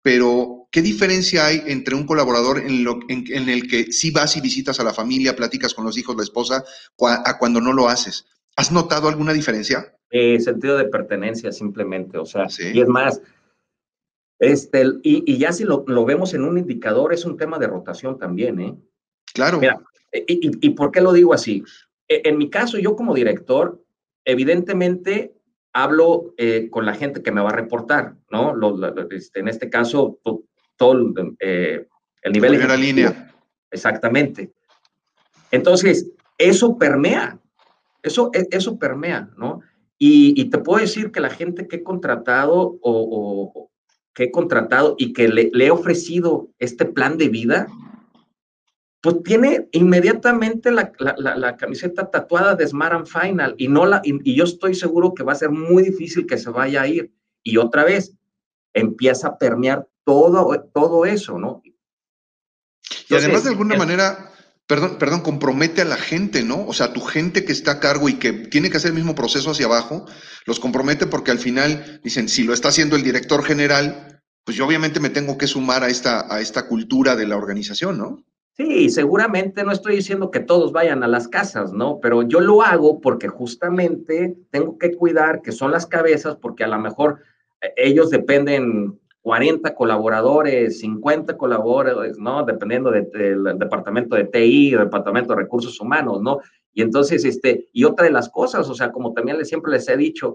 pero 0.00 0.68
¿qué 0.70 0.80
diferencia 0.80 1.46
hay 1.46 1.62
entre 1.66 1.96
un 1.96 2.06
colaborador 2.06 2.58
en, 2.58 2.84
lo, 2.84 3.00
en, 3.08 3.48
el 3.48 3.66
que 3.66 3.90
sí 3.90 4.12
vas 4.12 4.36
y 4.36 4.40
visitas 4.40 4.78
a 4.78 4.84
la 4.84 4.94
familia, 4.94 5.34
platicas 5.34 5.74
con 5.74 5.84
los 5.84 5.98
hijos, 5.98 6.14
la 6.14 6.22
esposa, 6.22 6.62
a 7.00 7.38
cuando 7.38 7.60
no 7.60 7.72
lo 7.72 7.88
haces? 7.88 8.26
¿Has 8.54 8.70
notado 8.70 9.08
alguna 9.08 9.32
diferencia? 9.32 9.92
Eh, 10.10 10.38
sentido 10.38 10.76
de 10.76 10.84
pertenencia 10.84 11.50
simplemente, 11.50 12.18
o 12.18 12.26
sea, 12.26 12.46
y 12.72 12.80
es 12.80 12.86
más, 12.86 13.20
este, 14.38 14.84
y, 15.02 15.38
ya 15.38 15.52
si 15.52 15.64
lo, 15.64 15.84
vemos 16.04 16.34
en 16.34 16.44
un 16.44 16.58
indicador, 16.58 17.12
es 17.12 17.24
un 17.24 17.36
tema 17.36 17.58
de 17.58 17.66
rotación 17.66 18.18
también, 18.18 18.60
¿eh? 18.60 18.76
Claro. 19.32 19.58
Mira, 19.58 19.80
y, 20.12 20.70
por 20.70 20.90
qué 20.90 21.00
lo 21.00 21.12
digo 21.12 21.34
así? 21.34 21.62
E, 22.08 22.22
en 22.24 22.38
mi 22.38 22.50
caso, 22.50 22.78
yo 22.78 22.96
como 22.96 23.14
director, 23.14 23.82
evidentemente 24.24 25.34
hablo 25.72 26.34
eh, 26.36 26.68
con 26.70 26.86
la 26.86 26.94
gente 26.94 27.22
que 27.22 27.32
me 27.32 27.42
va 27.42 27.50
a 27.50 27.56
reportar, 27.56 28.16
¿no? 28.30 28.54
Este, 29.10 29.40
en 29.40 29.48
este 29.48 29.70
caso, 29.70 30.20
todo 30.76 31.12
eh, 31.40 31.88
el 32.22 32.32
nivel... 32.32 32.58
de 32.58 32.78
línea. 32.78 33.34
Exactamente. 33.70 34.52
Entonces, 35.50 36.10
eso 36.38 36.78
permea, 36.78 37.40
eso, 38.02 38.30
e, 38.32 38.46
eso 38.50 38.78
permea, 38.78 39.30
¿no? 39.36 39.60
Y, 39.98 40.50
te 40.50 40.58
puedo 40.58 40.80
decir 40.80 41.12
que 41.12 41.20
la 41.20 41.30
gente 41.30 41.66
que 41.66 41.76
he 41.76 41.82
contratado 41.82 42.78
o, 42.82 43.70
que 44.14 44.24
he 44.24 44.30
contratado 44.30 44.94
y 44.98 45.12
que 45.12 45.28
le, 45.28 45.50
he 45.52 45.70
ofrecido 45.70 46.48
este 46.58 46.84
plan 46.84 47.18
de 47.18 47.28
vida, 47.28 47.66
pues 49.02 49.22
tiene 49.22 49.68
inmediatamente 49.72 50.70
la, 50.70 50.92
la, 50.98 51.56
camiseta 51.56 52.10
tatuada 52.10 52.54
de 52.54 52.66
Smart 52.66 52.94
and 52.94 53.06
Final 53.06 53.54
y, 53.58 53.68
no 53.68 53.84
la, 53.84 54.00
y, 54.04 54.34
yo 54.34 54.44
estoy 54.44 54.74
seguro 54.74 55.12
que 55.12 55.24
va 55.24 55.32
a 55.32 55.36
ser 55.36 55.50
muy 55.50 55.82
difícil 55.82 56.26
que 56.26 56.38
se 56.38 56.48
vaya 56.50 56.82
a 56.82 56.86
ir. 56.86 57.12
Y 57.42 57.58
otra 57.58 57.84
vez, 57.84 58.16
empieza 58.72 59.28
a 59.28 59.38
permear 59.38 59.86
todo, 60.04 60.58
todo 60.72 61.04
eso, 61.04 61.38
¿no? 61.38 61.62
y 63.08 63.14
además 63.14 63.44
de 63.44 63.50
alguna 63.50 63.76
manera, 63.76 64.30
perdón, 64.66 64.96
perdón, 64.98 65.20
compromete 65.20 65.82
a 65.82 65.84
la 65.84 65.96
gente, 65.96 66.42
¿no? 66.42 66.66
O 66.66 66.72
sea, 66.72 66.92
tu 66.92 67.00
gente 67.00 67.44
que 67.44 67.52
está 67.52 67.72
a 67.72 67.80
cargo 67.80 68.08
y 68.08 68.14
que 68.14 68.32
tiene 68.32 68.70
que 68.70 68.78
hacer 68.78 68.90
el 68.90 68.96
mismo 68.96 69.14
proceso 69.14 69.50
hacia 69.50 69.66
abajo, 69.66 70.06
los 70.46 70.60
compromete 70.60 71.06
porque 71.06 71.30
al 71.30 71.38
final 71.38 72.00
dicen, 72.02 72.28
si 72.28 72.44
lo 72.44 72.52
está 72.52 72.68
haciendo 72.68 72.96
el 72.96 73.02
director 73.02 73.44
general, 73.44 74.22
pues 74.44 74.56
yo 74.56 74.66
obviamente 74.66 75.00
me 75.00 75.10
tengo 75.10 75.38
que 75.38 75.46
sumar 75.46 75.84
a 75.84 75.88
esta, 75.88 76.32
a 76.32 76.40
esta 76.40 76.66
cultura 76.66 77.16
de 77.16 77.26
la 77.26 77.36
organización, 77.36 77.98
¿no? 77.98 78.24
Sí, 78.56 78.88
seguramente 78.88 79.64
no 79.64 79.72
estoy 79.72 79.96
diciendo 79.96 80.30
que 80.30 80.38
todos 80.38 80.70
vayan 80.70 81.02
a 81.02 81.08
las 81.08 81.26
casas, 81.26 81.72
¿no? 81.72 81.98
Pero 82.00 82.22
yo 82.22 82.40
lo 82.40 82.62
hago 82.62 83.00
porque 83.00 83.26
justamente 83.26 84.36
tengo 84.50 84.78
que 84.78 84.94
cuidar 84.94 85.42
que 85.42 85.50
son 85.50 85.72
las 85.72 85.86
cabezas, 85.86 86.36
porque 86.36 86.62
a 86.62 86.68
lo 86.68 86.78
mejor 86.78 87.20
eh, 87.60 87.72
ellos 87.76 88.10
dependen 88.10 89.00
40 89.24 89.74
colaboradores, 89.74 90.80
50 90.80 91.38
colaboradores, 91.38 92.18
¿no? 92.18 92.44
Dependiendo 92.44 92.90
del 92.90 93.58
departamento 93.58 94.16
de 94.16 94.24
TI, 94.24 94.72
departamento 94.72 95.34
de 95.34 95.40
recursos 95.40 95.80
humanos, 95.80 96.20
¿no? 96.20 96.40
Y 96.74 96.82
entonces, 96.82 97.24
este, 97.24 97.70
y 97.72 97.84
otra 97.84 98.04
de 98.04 98.12
las 98.12 98.28
cosas, 98.28 98.68
o 98.68 98.74
sea, 98.74 98.92
como 98.92 99.14
también 99.14 99.38
les, 99.38 99.48
siempre 99.48 99.72
les 99.72 99.88
he 99.88 99.96
dicho, 99.96 100.34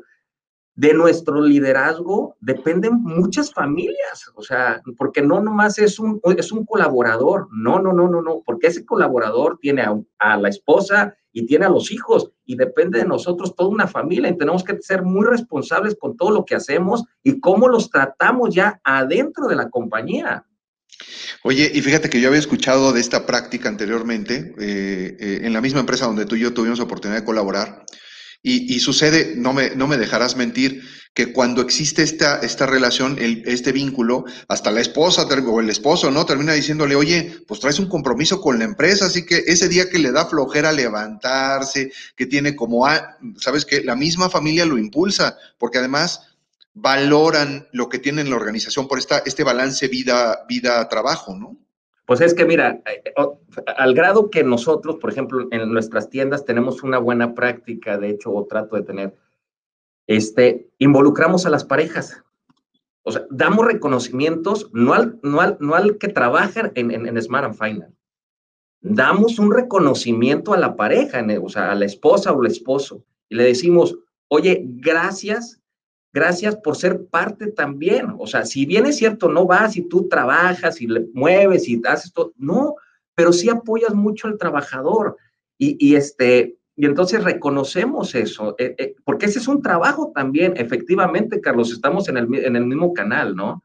de 0.74 0.96
nuestro 0.96 1.40
liderazgo 1.40 2.36
dependen 2.40 2.96
muchas 2.96 3.54
familias, 3.54 4.32
o 4.34 4.42
sea, 4.42 4.82
porque 4.98 5.22
no 5.22 5.40
nomás 5.40 5.78
es 5.78 6.00
un, 6.00 6.20
es 6.36 6.52
un 6.52 6.66
colaborador, 6.66 7.48
no, 7.52 7.80
no, 7.80 7.94
no, 7.94 8.10
no, 8.10 8.24
no, 8.24 8.42
porque 8.44 8.68
ese 8.68 8.88
colaborador 8.88 9.60
tiene 9.62 9.84
a, 9.84 9.96
a, 10.18 10.38
la 10.38 10.50
esposa 10.50 11.16
y 11.40 11.46
tiene 11.46 11.66
a 11.66 11.70
los 11.70 11.92
hijos 11.92 12.32
y 12.46 12.56
depende 12.58 13.00
de 13.00 13.06
nosotros 13.06 13.56
toda 13.56 13.70
una 13.70 13.88
familia 13.88 14.30
y 14.30 14.38
tenemos 14.38 14.64
que 14.64 14.78
ser 14.82 15.04
muy 15.04 15.26
responsables 15.26 15.96
con 15.98 16.18
todo 16.18 16.32
lo 16.32 16.44
que 16.44 16.56
hacemos 16.56 17.06
y 17.24 17.40
cómo 17.40 17.70
los 17.70 17.90
tratamos 17.90 18.54
ya 18.54 18.82
adentro 18.84 19.48
de 19.48 19.56
la 19.56 19.70
compañía. 19.70 20.46
Oye, 21.44 21.72
y 21.74 21.82
fíjate 21.82 22.10
que 22.10 22.20
yo 22.20 22.28
había 22.28 22.40
escuchado 22.40 22.92
de 22.92 23.00
esta 23.00 23.26
práctica 23.26 23.70
anteriormente 23.70 24.54
eh, 24.60 25.16
eh, 25.18 25.40
en 25.44 25.54
la 25.54 25.62
misma 25.62 25.80
empresa 25.80 26.08
donde 26.08 26.26
tú 26.26 26.36
y 26.36 26.42
yo 26.42 26.54
tuvimos 26.54 26.82
oportunidad 26.82 27.22
de 27.22 27.26
colaborar. 27.26 27.86
Y, 28.42 28.80
sucede, 28.80 29.34
no 29.36 29.52
me, 29.52 29.76
no 29.76 29.86
me 29.86 29.98
dejarás 29.98 30.38
mentir, 30.38 30.82
que 31.14 31.34
cuando 31.34 31.62
existe 31.62 32.04
esta, 32.04 32.40
esta 32.40 32.66
relación, 32.66 33.18
el, 33.20 33.44
este 33.46 33.72
vínculo, 33.72 34.26
hasta 34.48 34.72
la 34.72 34.80
esposa 34.80 35.24
o 35.24 35.60
el 35.60 35.70
esposo, 35.70 36.12
¿no? 36.12 36.26
Termina 36.26 36.54
diciéndole, 36.54 36.96
oye, 36.96 37.42
pues 37.48 37.60
traes 37.60 37.80
un 37.80 37.90
compromiso 37.90 38.40
con 38.40 38.60
la 38.60 38.66
empresa, 38.66 39.06
así 39.06 39.26
que 39.26 39.44
ese 39.48 39.68
día 39.68 39.90
que 39.90 40.00
le 40.00 40.12
da 40.12 40.26
flojera 40.26 40.72
levantarse, 40.72 41.92
que 42.16 42.26
tiene 42.26 42.56
como, 42.56 42.86
¿sabes 43.38 43.66
qué? 43.66 43.84
La 43.84 43.96
misma 43.96 44.30
familia 44.30 44.66
lo 44.66 44.78
impulsa, 44.78 45.38
porque 45.58 45.80
además 45.80 46.22
valoran 46.74 47.68
lo 47.74 47.90
que 47.90 48.00
tiene 48.00 48.24
la 48.24 48.36
organización 48.36 48.88
por 48.88 49.00
esta, 49.00 49.20
este 49.26 49.44
balance 49.44 49.90
vida-trabajo, 49.90 51.36
¿no? 51.36 51.58
Pues 52.10 52.22
es 52.22 52.34
que 52.34 52.44
mira, 52.44 52.82
eh, 52.88 53.04
eh, 53.06 53.14
al 53.78 53.94
grado 53.94 54.32
que 54.32 54.44
nosotros, 54.44 54.96
por 54.96 55.12
ejemplo, 55.12 55.48
en 55.52 55.72
nuestras 55.72 56.10
tiendas 56.10 56.44
tenemos 56.44 56.82
una 56.82 56.98
buena 56.98 57.36
práctica, 57.36 58.00
de 58.00 58.10
hecho, 58.10 58.34
o 58.34 58.48
trato 58.48 58.76
de 58.78 58.82
tener, 58.82 59.16
este, 60.08 60.72
involucramos 60.80 61.46
a 61.46 61.52
las 61.52 61.66
parejas. 61.66 62.24
O 63.04 63.12
sea, 63.12 63.28
damos 63.30 63.64
reconocimientos 63.64 64.72
no 64.74 64.96
al, 64.96 65.20
no 65.22 65.40
al, 65.40 65.58
no 65.60 65.76
al 65.76 66.00
que 66.00 66.08
trabaja 66.08 66.72
en, 66.74 66.90
en, 66.90 67.22
Smart 67.22 67.46
and 67.46 67.56
Final. 67.60 67.96
Damos 68.82 69.38
un 69.38 69.54
reconocimiento 69.54 70.56
a 70.56 70.58
la 70.58 70.76
pareja, 70.76 71.24
o 71.40 71.50
sea, 71.50 71.72
a 71.72 71.76
la 71.76 71.86
esposa 71.86 72.32
o 72.32 72.42
el 72.42 72.50
esposo, 72.50 73.06
y 73.30 73.36
le 73.36 73.44
decimos, 73.44 73.96
oye, 74.30 74.64
gracias 74.66 75.59
gracias 76.12 76.56
por 76.58 76.76
ser 76.76 77.06
parte 77.06 77.48
también. 77.48 78.14
O 78.18 78.28
sea, 78.28 78.46
si 78.46 78.66
bien 78.66 78.86
es 78.86 78.98
cierto, 78.98 79.30
no 79.30 79.46
vas 79.46 79.78
y 79.78 79.82
tú 79.82 80.08
trabajas 80.08 80.82
y 80.82 80.88
le 80.88 81.08
mueves 81.14 81.68
y 81.68 81.82
haces 81.88 82.14
todo, 82.14 82.34
no, 82.38 82.76
pero 83.16 83.34
sí 83.34 83.50
apoyas 83.50 83.94
mucho 83.94 84.28
al 84.28 84.38
trabajador. 84.38 85.18
Y, 85.62 85.96
este, 85.96 86.56
y 86.78 86.86
entonces 86.86 87.22
reconocemos 87.22 88.16
eso, 88.16 88.56
eh, 88.58 88.76
eh, 88.78 88.96
porque 89.04 89.26
ese 89.26 89.40
es 89.40 89.48
un 89.50 89.62
trabajo 89.62 90.14
también, 90.16 90.54
efectivamente, 90.56 91.42
Carlos, 91.42 91.74
estamos 91.74 92.08
en 92.08 92.16
el, 92.16 92.34
en 92.34 92.56
el 92.56 92.66
mismo 92.66 92.94
canal, 92.94 93.36
¿no? 93.36 93.62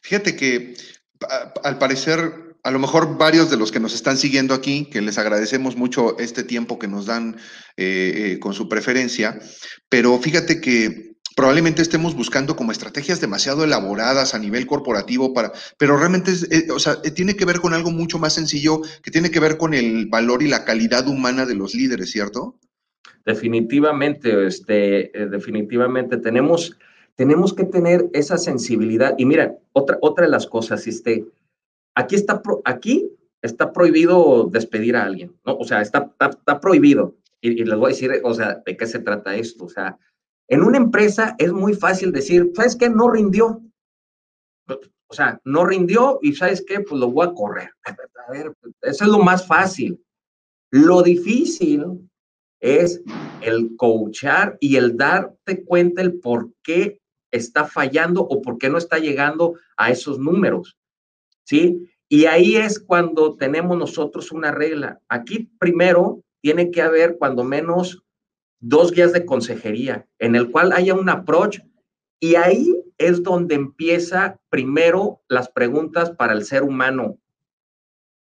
Fíjate 0.00 0.34
que 0.36 0.74
al 1.62 1.76
parecer 1.76 2.56
a 2.62 2.70
lo 2.70 2.78
mejor 2.78 3.18
varios 3.18 3.50
de 3.50 3.58
los 3.58 3.70
que 3.70 3.78
nos 3.78 3.94
están 3.94 4.16
siguiendo 4.16 4.54
aquí, 4.54 4.86
que 4.86 5.02
les 5.02 5.18
agradecemos 5.18 5.76
mucho 5.76 6.18
este 6.18 6.42
tiempo 6.42 6.78
que 6.78 6.88
nos 6.88 7.04
dan 7.06 7.36
eh, 7.76 8.38
con 8.40 8.54
su 8.54 8.68
preferencia, 8.68 9.38
pero 9.88 10.18
fíjate 10.18 10.60
que 10.60 11.15
probablemente 11.36 11.82
estemos 11.82 12.16
buscando 12.16 12.56
como 12.56 12.72
estrategias 12.72 13.20
demasiado 13.20 13.62
elaboradas 13.62 14.34
a 14.34 14.38
nivel 14.38 14.66
corporativo 14.66 15.34
para, 15.34 15.52
pero 15.76 15.98
realmente 15.98 16.32
eh, 16.50 16.70
o 16.70 16.78
sea, 16.78 16.96
eh, 17.04 17.10
tiene 17.10 17.36
que 17.36 17.44
ver 17.44 17.60
con 17.60 17.74
algo 17.74 17.90
mucho 17.90 18.18
más 18.18 18.32
sencillo 18.32 18.80
que 19.02 19.10
tiene 19.10 19.30
que 19.30 19.38
ver 19.38 19.58
con 19.58 19.74
el 19.74 20.06
valor 20.06 20.42
y 20.42 20.48
la 20.48 20.64
calidad 20.64 21.06
humana 21.06 21.44
de 21.44 21.54
los 21.54 21.74
líderes, 21.74 22.10
¿cierto? 22.10 22.58
Definitivamente, 23.26 24.46
este, 24.46 25.10
eh, 25.16 25.26
definitivamente 25.26 26.16
tenemos, 26.16 26.78
tenemos 27.16 27.52
que 27.52 27.64
tener 27.64 28.08
esa 28.14 28.38
sensibilidad. 28.38 29.14
Y 29.18 29.26
mira, 29.26 29.56
otra, 29.72 29.98
otra 30.00 30.24
de 30.24 30.30
las 30.30 30.46
cosas, 30.46 30.86
este, 30.86 31.26
aquí 31.94 32.14
está, 32.14 32.40
aquí 32.64 33.10
está 33.42 33.72
prohibido 33.74 34.48
despedir 34.50 34.96
a 34.96 35.04
alguien, 35.04 35.34
¿no? 35.44 35.56
O 35.56 35.64
sea, 35.64 35.82
está, 35.82 36.14
está, 36.18 36.60
prohibido. 36.60 37.14
Y, 37.42 37.60
y, 37.60 37.64
les 37.64 37.76
voy 37.76 37.90
a 37.90 37.94
decir, 37.94 38.10
o 38.24 38.32
sea, 38.32 38.62
¿de 38.64 38.76
qué 38.76 38.86
se 38.86 39.00
trata 39.00 39.36
esto? 39.36 39.66
O 39.66 39.68
sea, 39.68 39.98
en 40.48 40.62
una 40.62 40.78
empresa 40.78 41.34
es 41.38 41.52
muy 41.52 41.74
fácil 41.74 42.12
decir, 42.12 42.52
¿sabes 42.54 42.76
qué? 42.76 42.88
No 42.88 43.10
rindió. 43.10 43.62
O 45.08 45.14
sea, 45.14 45.40
no 45.44 45.64
rindió 45.64 46.18
y 46.22 46.34
¿sabes 46.34 46.64
qué? 46.66 46.80
Pues 46.80 47.00
lo 47.00 47.10
voy 47.10 47.26
a 47.26 47.34
correr. 47.34 47.70
A 48.28 48.32
ver, 48.32 48.52
eso 48.82 49.04
es 49.04 49.10
lo 49.10 49.20
más 49.20 49.46
fácil. 49.46 50.02
Lo 50.70 51.02
difícil 51.02 52.10
es 52.60 53.00
el 53.40 53.76
coachar 53.76 54.56
y 54.60 54.76
el 54.76 54.96
darte 54.96 55.64
cuenta 55.64 56.02
el 56.02 56.18
por 56.18 56.50
qué 56.62 57.00
está 57.30 57.66
fallando 57.66 58.22
o 58.22 58.42
por 58.42 58.58
qué 58.58 58.68
no 58.68 58.78
está 58.78 58.98
llegando 58.98 59.54
a 59.76 59.90
esos 59.90 60.18
números. 60.18 60.76
¿Sí? 61.44 61.88
Y 62.08 62.24
ahí 62.26 62.56
es 62.56 62.80
cuando 62.80 63.36
tenemos 63.36 63.78
nosotros 63.78 64.32
una 64.32 64.50
regla. 64.50 65.00
Aquí 65.08 65.50
primero 65.58 66.22
tiene 66.40 66.70
que 66.70 66.82
haber 66.82 67.16
cuando 67.18 67.44
menos 67.44 68.02
dos 68.68 68.90
guías 68.90 69.12
de 69.12 69.24
consejería 69.24 70.06
en 70.18 70.34
el 70.34 70.50
cual 70.50 70.72
haya 70.72 70.94
un 70.94 71.08
approach 71.08 71.60
y 72.18 72.34
ahí 72.34 72.74
es 72.98 73.22
donde 73.22 73.54
empieza 73.54 74.40
primero 74.48 75.22
las 75.28 75.48
preguntas 75.48 76.10
para 76.10 76.32
el 76.32 76.44
ser 76.44 76.62
humano. 76.62 77.18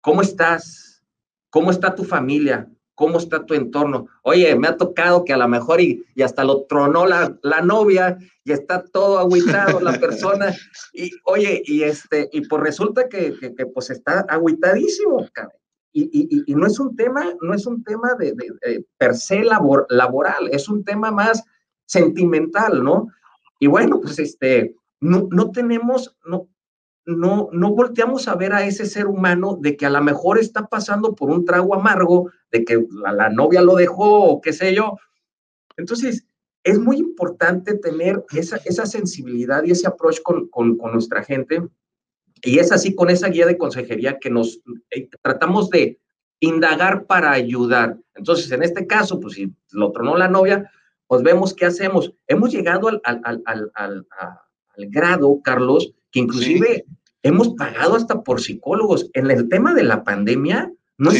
¿Cómo 0.01 0.21
estás? 0.21 1.03
¿Cómo 1.49 1.71
está 1.71 1.95
tu 1.95 2.05
familia? 2.05 2.69
¿Cómo 2.95 3.17
está 3.17 3.45
tu 3.45 3.55
entorno? 3.55 4.07
Oye, 4.21 4.55
me 4.55 4.67
ha 4.67 4.77
tocado 4.77 5.25
que 5.25 5.33
a 5.33 5.37
lo 5.37 5.47
mejor 5.47 5.81
y, 5.81 6.05
y 6.15 6.21
hasta 6.21 6.43
lo 6.43 6.63
tronó 6.63 7.05
la, 7.05 7.37
la, 7.41 7.61
novia 7.61 8.17
y 8.43 8.51
está 8.51 8.85
todo 8.85 9.19
agüitado 9.19 9.79
la 9.81 9.99
persona. 9.99 10.55
Y 10.93 11.11
oye, 11.25 11.61
y 11.65 11.83
este, 11.83 12.29
y 12.31 12.47
pues 12.47 12.61
resulta 12.61 13.09
que, 13.09 13.33
que, 13.39 13.65
pues 13.65 13.89
está 13.89 14.21
agüitadísimo, 14.29 15.27
Y, 15.93 16.03
y, 16.03 16.43
y, 16.51 16.55
no 16.55 16.65
es 16.65 16.79
un 16.79 16.95
tema, 16.95 17.25
no 17.41 17.53
es 17.53 17.65
un 17.65 17.83
tema 17.83 18.15
de, 18.15 18.33
de, 18.33 18.85
per 18.97 19.13
se 19.15 19.43
labor, 19.43 19.85
laboral, 19.89 20.47
es 20.51 20.69
un 20.69 20.85
tema 20.85 21.11
más 21.11 21.43
sentimental, 21.85 22.81
¿no? 22.81 23.09
Y 23.59 23.67
bueno, 23.67 23.99
pues 23.99 24.17
este, 24.17 24.75
no, 25.01 25.27
no 25.31 25.51
tenemos, 25.51 26.15
no, 26.25 26.47
no, 27.05 27.49
no 27.51 27.71
volteamos 27.71 28.27
a 28.27 28.35
ver 28.35 28.53
a 28.53 28.65
ese 28.65 28.85
ser 28.85 29.07
humano 29.07 29.57
de 29.59 29.75
que 29.75 29.85
a 29.85 29.89
lo 29.89 30.01
mejor 30.01 30.39
está 30.39 30.67
pasando 30.67 31.13
por 31.15 31.29
un 31.29 31.43
trago 31.43 31.75
amargo, 31.75 32.31
de 32.51 32.63
que 32.63 32.85
la, 32.91 33.29
novia 33.29 33.61
lo 33.61 33.75
dejó 33.75 34.23
o 34.23 34.41
qué 34.41 34.53
sé 34.53 34.73
yo. 34.73 34.97
Entonces, 35.77 36.25
es 36.63 36.79
muy 36.79 36.97
importante 36.97 37.77
tener 37.77 38.23
esa, 38.31 38.57
esa 38.65 38.85
sensibilidad 38.85 39.63
y 39.63 39.71
ese 39.71 39.87
approach 39.87 40.21
con, 40.21 40.47
con, 40.47 40.77
nuestra 40.77 41.23
gente. 41.23 41.61
Y 42.43 42.59
es 42.59 42.71
así 42.71 42.95
con 42.95 43.09
esa 43.09 43.29
guía 43.29 43.45
de 43.45 43.57
consejería 43.57 44.17
que 44.19 44.29
nos 44.29 44.61
eh, 44.89 45.09
tratamos 45.21 45.69
de 45.69 45.99
indagar 46.39 47.05
para 47.05 47.31
ayudar. 47.31 47.97
Entonces, 48.15 48.51
en 48.51 48.63
este 48.63 48.87
caso, 48.87 49.19
pues 49.19 49.35
si 49.35 49.53
lo 49.71 49.91
tronó 49.91 50.17
la 50.17 50.27
novia, 50.27 50.69
pues 51.07 51.23
vemos 51.23 51.53
qué 51.53 51.65
hacemos. 51.65 52.13
Hemos 52.27 52.51
llegado 52.51 52.87
al, 52.87 53.01
al, 53.03 53.41
al, 53.45 53.71
al 53.75 54.05
grado, 54.89 55.39
Carlos, 55.43 55.93
que 56.11 56.19
inclusive 56.19 56.85
hemos 57.23 57.49
pagado 57.49 57.95
hasta 57.95 58.23
por 58.23 58.41
psicólogos. 58.41 59.09
En 59.13 59.29
el 59.29 59.47
tema 59.49 59.73
de 59.73 59.83
la 59.83 60.03
pandemia, 60.03 60.71
no, 60.97 61.11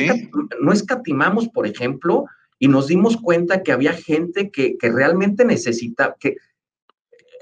no 0.61 0.73
escatimamos, 0.73 1.49
por 1.49 1.67
ejemplo, 1.67 2.25
y 2.57 2.67
nos 2.67 2.87
dimos 2.87 3.17
cuenta 3.17 3.63
que 3.63 3.71
había 3.71 3.93
gente 3.93 4.51
que, 4.51 4.77
que 4.77 4.91
realmente 4.91 5.45
necesita, 5.45 6.15
que 6.19 6.37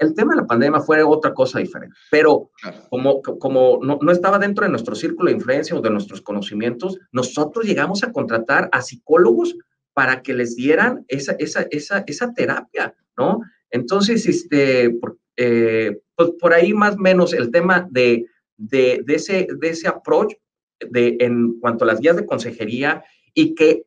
el 0.00 0.14
tema 0.14 0.34
de 0.34 0.40
la 0.40 0.46
pandemia 0.46 0.80
fue 0.80 1.02
otra 1.02 1.34
cosa 1.34 1.58
diferente, 1.58 1.94
pero 2.10 2.50
como, 2.88 3.20
como 3.20 3.78
no, 3.82 3.98
no, 4.00 4.10
estaba 4.10 4.38
dentro 4.38 4.64
de 4.64 4.70
nuestro 4.70 4.94
círculo 4.94 5.28
de 5.28 5.36
influencia 5.36 5.76
o 5.76 5.82
de 5.82 5.90
nuestros 5.90 6.22
conocimientos, 6.22 6.98
nosotros 7.12 7.66
llegamos 7.66 8.02
a 8.02 8.10
contratar 8.10 8.70
a 8.72 8.80
psicólogos 8.80 9.54
para 9.92 10.22
que 10.22 10.32
les 10.32 10.56
dieran 10.56 11.04
esa, 11.08 11.32
esa, 11.38 11.66
esa, 11.70 12.02
esa 12.06 12.32
terapia, 12.32 12.94
¿no? 13.16 13.42
Entonces, 13.70 14.26
este, 14.26 14.98
eh, 15.36 16.00
pues 16.16 16.30
por 16.40 16.54
ahí 16.54 16.72
más 16.72 16.94
o 16.94 16.98
menos 16.98 17.34
el 17.34 17.50
tema 17.50 17.86
de, 17.90 18.26
de, 18.56 19.02
de, 19.04 19.14
ese, 19.14 19.48
de 19.54 19.68
ese 19.68 19.86
approach 19.86 20.32
de, 20.80 21.18
en 21.20 21.60
cuanto 21.60 21.84
a 21.84 21.88
las 21.88 22.00
guías 22.00 22.16
de 22.16 22.26
consejería 22.26 23.04
y 23.34 23.54
que 23.54 23.84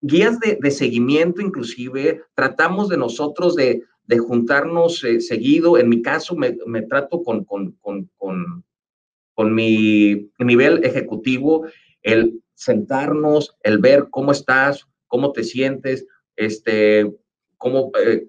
guías 0.00 0.38
de, 0.38 0.58
de 0.60 0.70
seguimiento 0.70 1.42
inclusive, 1.42 2.22
tratamos 2.34 2.88
de 2.88 2.98
nosotros 2.98 3.56
de, 3.56 3.82
de 4.06 4.18
juntarnos 4.18 5.02
eh, 5.04 5.20
seguido. 5.20 5.78
En 5.78 5.88
mi 5.88 6.02
caso, 6.02 6.34
me, 6.36 6.56
me 6.66 6.82
trato 6.82 7.22
con, 7.22 7.44
con, 7.44 7.72
con, 7.80 8.10
con, 8.16 9.54
mi 9.54 10.30
nivel 10.38 10.84
ejecutivo, 10.84 11.66
el 12.02 12.42
sentarnos, 12.54 13.56
el 13.62 13.78
ver 13.78 14.08
cómo 14.10 14.32
estás, 14.32 14.86
cómo 15.06 15.32
te 15.32 15.44
sientes, 15.44 16.06
este, 16.36 17.12
cómo, 17.58 17.90
eh, 18.02 18.28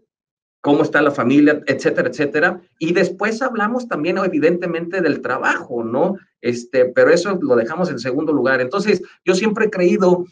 cómo 0.62 0.84
está 0.84 1.02
la 1.02 1.12
familia, 1.12 1.62
etcétera, 1.66 2.10
etcétera. 2.10 2.62
Y 2.78 2.94
después 2.94 3.42
hablamos 3.42 3.88
también, 3.88 4.18
evidentemente, 4.18 5.02
del 5.02 5.22
trabajo, 5.22 5.84
¿no? 5.84 6.18
Este, 6.42 6.86
pero 6.86 7.10
eso 7.10 7.40
lo 7.42 7.56
dejamos 7.56 7.90
en 7.90 8.00
segundo 8.00 8.34
lugar. 8.34 8.60
Entonces, 8.60 9.02
yo 9.24 9.34
siempre 9.34 9.66
he 9.66 9.70
creído, 9.70 10.26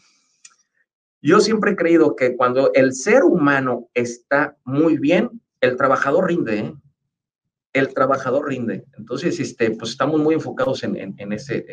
yo 1.26 1.40
siempre 1.40 1.72
he 1.72 1.76
creído 1.76 2.14
que 2.16 2.36
cuando 2.36 2.70
el 2.74 2.94
ser 2.94 3.24
humano 3.24 3.88
está 3.94 4.56
muy 4.64 4.98
bien, 4.98 5.42
el 5.60 5.76
trabajador 5.76 6.28
rinde, 6.28 6.58
¿eh? 6.58 6.74
el 7.72 7.92
trabajador 7.92 8.48
rinde. 8.48 8.84
Entonces, 8.96 9.38
este, 9.38 9.70
pues 9.72 9.90
estamos 9.90 10.20
muy 10.20 10.34
enfocados 10.34 10.82
en, 10.82 10.96
ese, 11.32 11.64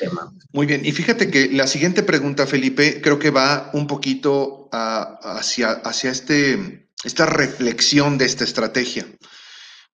tema. 0.00 0.32
Muy 0.52 0.66
bien. 0.66 0.84
Y 0.84 0.92
fíjate 0.92 1.30
que 1.30 1.48
la 1.52 1.66
siguiente 1.66 2.02
pregunta, 2.02 2.46
Felipe, 2.46 3.00
creo 3.00 3.18
que 3.18 3.30
va 3.30 3.70
un 3.72 3.86
poquito 3.86 4.68
hacia, 4.72 5.70
hacia 5.70 6.10
este 6.10 6.82
esta 7.04 7.26
reflexión 7.26 8.18
de 8.18 8.26
esta 8.26 8.44
estrategia, 8.44 9.06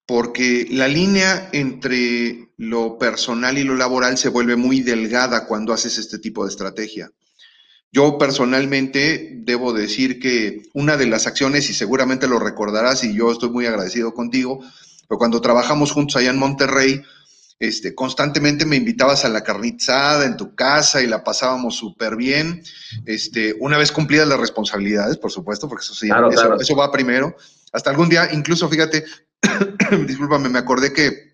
porque 0.05 0.67
la 0.69 0.87
línea 0.87 1.49
entre 1.53 2.49
lo 2.57 2.97
personal 2.97 3.57
y 3.57 3.63
lo 3.63 3.75
laboral 3.75 4.17
se 4.17 4.29
vuelve 4.29 4.55
muy 4.55 4.81
delgada 4.81 5.45
cuando 5.45 5.73
haces 5.73 5.97
este 5.97 6.19
tipo 6.19 6.43
de 6.43 6.49
estrategia. 6.49 7.11
Yo 7.91 8.17
personalmente 8.17 9.31
debo 9.33 9.73
decir 9.73 10.19
que 10.19 10.61
una 10.73 10.95
de 10.95 11.07
las 11.07 11.25
acciones, 11.25 11.69
y 11.69 11.73
seguramente 11.73 12.27
lo 12.27 12.39
recordarás, 12.39 13.03
y 13.03 13.15
yo 13.15 13.31
estoy 13.31 13.49
muy 13.49 13.65
agradecido 13.65 14.13
contigo, 14.13 14.59
pero 15.07 15.17
cuando 15.17 15.41
trabajamos 15.41 15.91
juntos 15.91 16.17
allá 16.17 16.29
en 16.29 16.37
Monterrey, 16.37 17.01
este, 17.59 17.93
constantemente 17.93 18.65
me 18.65 18.77
invitabas 18.77 19.25
a 19.25 19.29
la 19.29 19.43
carnizada 19.43 20.25
en 20.25 20.37
tu 20.37 20.55
casa 20.55 21.01
y 21.01 21.07
la 21.07 21.23
pasábamos 21.23 21.75
súper 21.75 22.15
bien. 22.15 22.63
Este, 23.05 23.53
una 23.59 23.77
vez 23.77 23.91
cumplidas 23.91 24.27
las 24.27 24.39
responsabilidades, 24.39 25.17
por 25.17 25.31
supuesto, 25.31 25.67
porque 25.67 25.83
eso 25.83 25.93
sí, 25.93 26.09
eso, 26.61 26.75
va 26.75 26.91
primero. 26.91 27.35
Hasta 27.73 27.89
algún 27.89 28.07
día, 28.07 28.29
incluso 28.31 28.69
fíjate, 28.69 29.03
discúlpame, 30.07 30.47
me 30.47 30.59
acordé 30.59 30.93
que 30.93 31.28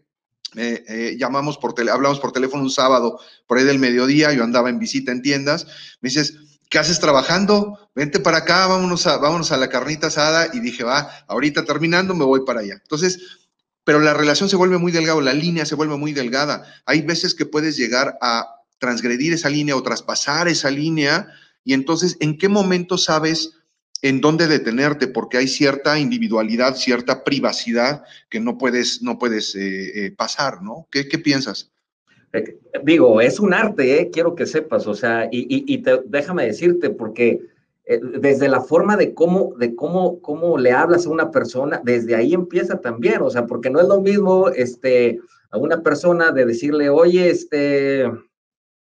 eh, 0.57 0.83
eh, 0.87 1.15
llamamos 1.17 1.57
por 1.57 1.73
tele, 1.73 1.91
hablamos 1.91 2.19
por 2.19 2.31
teléfono 2.31 2.63
un 2.63 2.69
sábado, 2.69 3.19
por 3.47 3.57
ahí 3.57 3.63
del 3.63 3.79
mediodía, 3.79 4.33
yo 4.33 4.43
andaba 4.43 4.69
en 4.69 4.79
visita 4.79 5.11
en 5.11 5.21
tiendas, 5.21 5.67
me 6.01 6.09
dices, 6.09 6.35
¿qué 6.69 6.79
haces 6.79 6.99
trabajando? 6.99 7.89
Vente 7.95 8.19
para 8.19 8.39
acá, 8.39 8.67
vámonos 8.67 9.07
a, 9.07 9.17
vámonos 9.17 9.51
a 9.51 9.57
la 9.57 9.69
carnita 9.69 10.07
asada, 10.07 10.49
y 10.53 10.59
dije, 10.59 10.83
va, 10.83 11.09
ahorita 11.27 11.65
terminando 11.65 12.13
me 12.15 12.25
voy 12.25 12.45
para 12.45 12.61
allá. 12.61 12.79
Entonces, 12.81 13.19
pero 13.83 13.99
la 13.99 14.13
relación 14.13 14.49
se 14.49 14.55
vuelve 14.55 14.77
muy 14.77 14.91
delgada, 14.91 15.21
la 15.21 15.33
línea 15.33 15.65
se 15.65 15.75
vuelve 15.75 15.95
muy 15.95 16.11
delgada. 16.11 16.65
Hay 16.85 17.01
veces 17.01 17.35
que 17.35 17.45
puedes 17.45 17.77
llegar 17.77 18.17
a 18.21 18.47
transgredir 18.79 19.33
esa 19.33 19.49
línea 19.49 19.75
o 19.75 19.83
traspasar 19.83 20.47
esa 20.47 20.71
línea 20.71 21.27
y 21.65 21.73
entonces, 21.73 22.15
¿en 22.19 22.37
qué 22.37 22.47
momento 22.47 22.97
sabes 22.97 23.53
en 24.07 24.21
dónde 24.21 24.47
detenerte? 24.47 25.07
Porque 25.07 25.37
hay 25.37 25.47
cierta 25.47 25.97
individualidad, 25.97 26.75
cierta 26.75 27.23
privacidad 27.23 28.03
que 28.29 28.39
no 28.39 28.55
puedes, 28.55 29.01
no 29.01 29.17
puedes 29.17 29.55
eh, 29.55 30.05
eh, 30.05 30.11
pasar, 30.11 30.61
¿no? 30.61 30.87
¿Qué, 30.91 31.05
piensas? 31.17 31.71
Eh, 32.31 32.55
digo, 32.83 33.19
es 33.19 33.39
un 33.39 33.51
arte, 33.55 34.11
quiero 34.13 34.35
que 34.35 34.45
sepas, 34.45 34.85
o 34.85 34.93
sea, 34.93 35.27
y, 35.31 35.47
y, 35.49 35.73
y 35.73 35.83
déjame 36.05 36.45
decirte, 36.45 36.91
porque 36.91 37.39
desde 38.19 38.47
la 38.47 38.61
forma 38.61 38.95
de 38.95 39.15
cómo, 39.15 39.53
de 39.57 39.73
cómo, 39.75 40.19
cómo 40.21 40.59
le 40.59 40.71
hablas 40.71 41.07
a 41.07 41.09
una 41.09 41.31
persona, 41.31 41.81
desde 41.83 42.15
ahí 42.15 42.35
empieza 42.35 42.79
también, 42.81 43.23
o 43.23 43.31
sea, 43.31 43.47
porque 43.47 43.71
no 43.71 43.79
es 43.79 43.87
lo 43.87 44.01
mismo, 44.01 44.49
este, 44.49 45.19
a 45.49 45.57
una 45.57 45.81
persona 45.81 46.31
de 46.31 46.45
decirle, 46.45 46.89
oye, 46.89 47.31
este, 47.31 48.05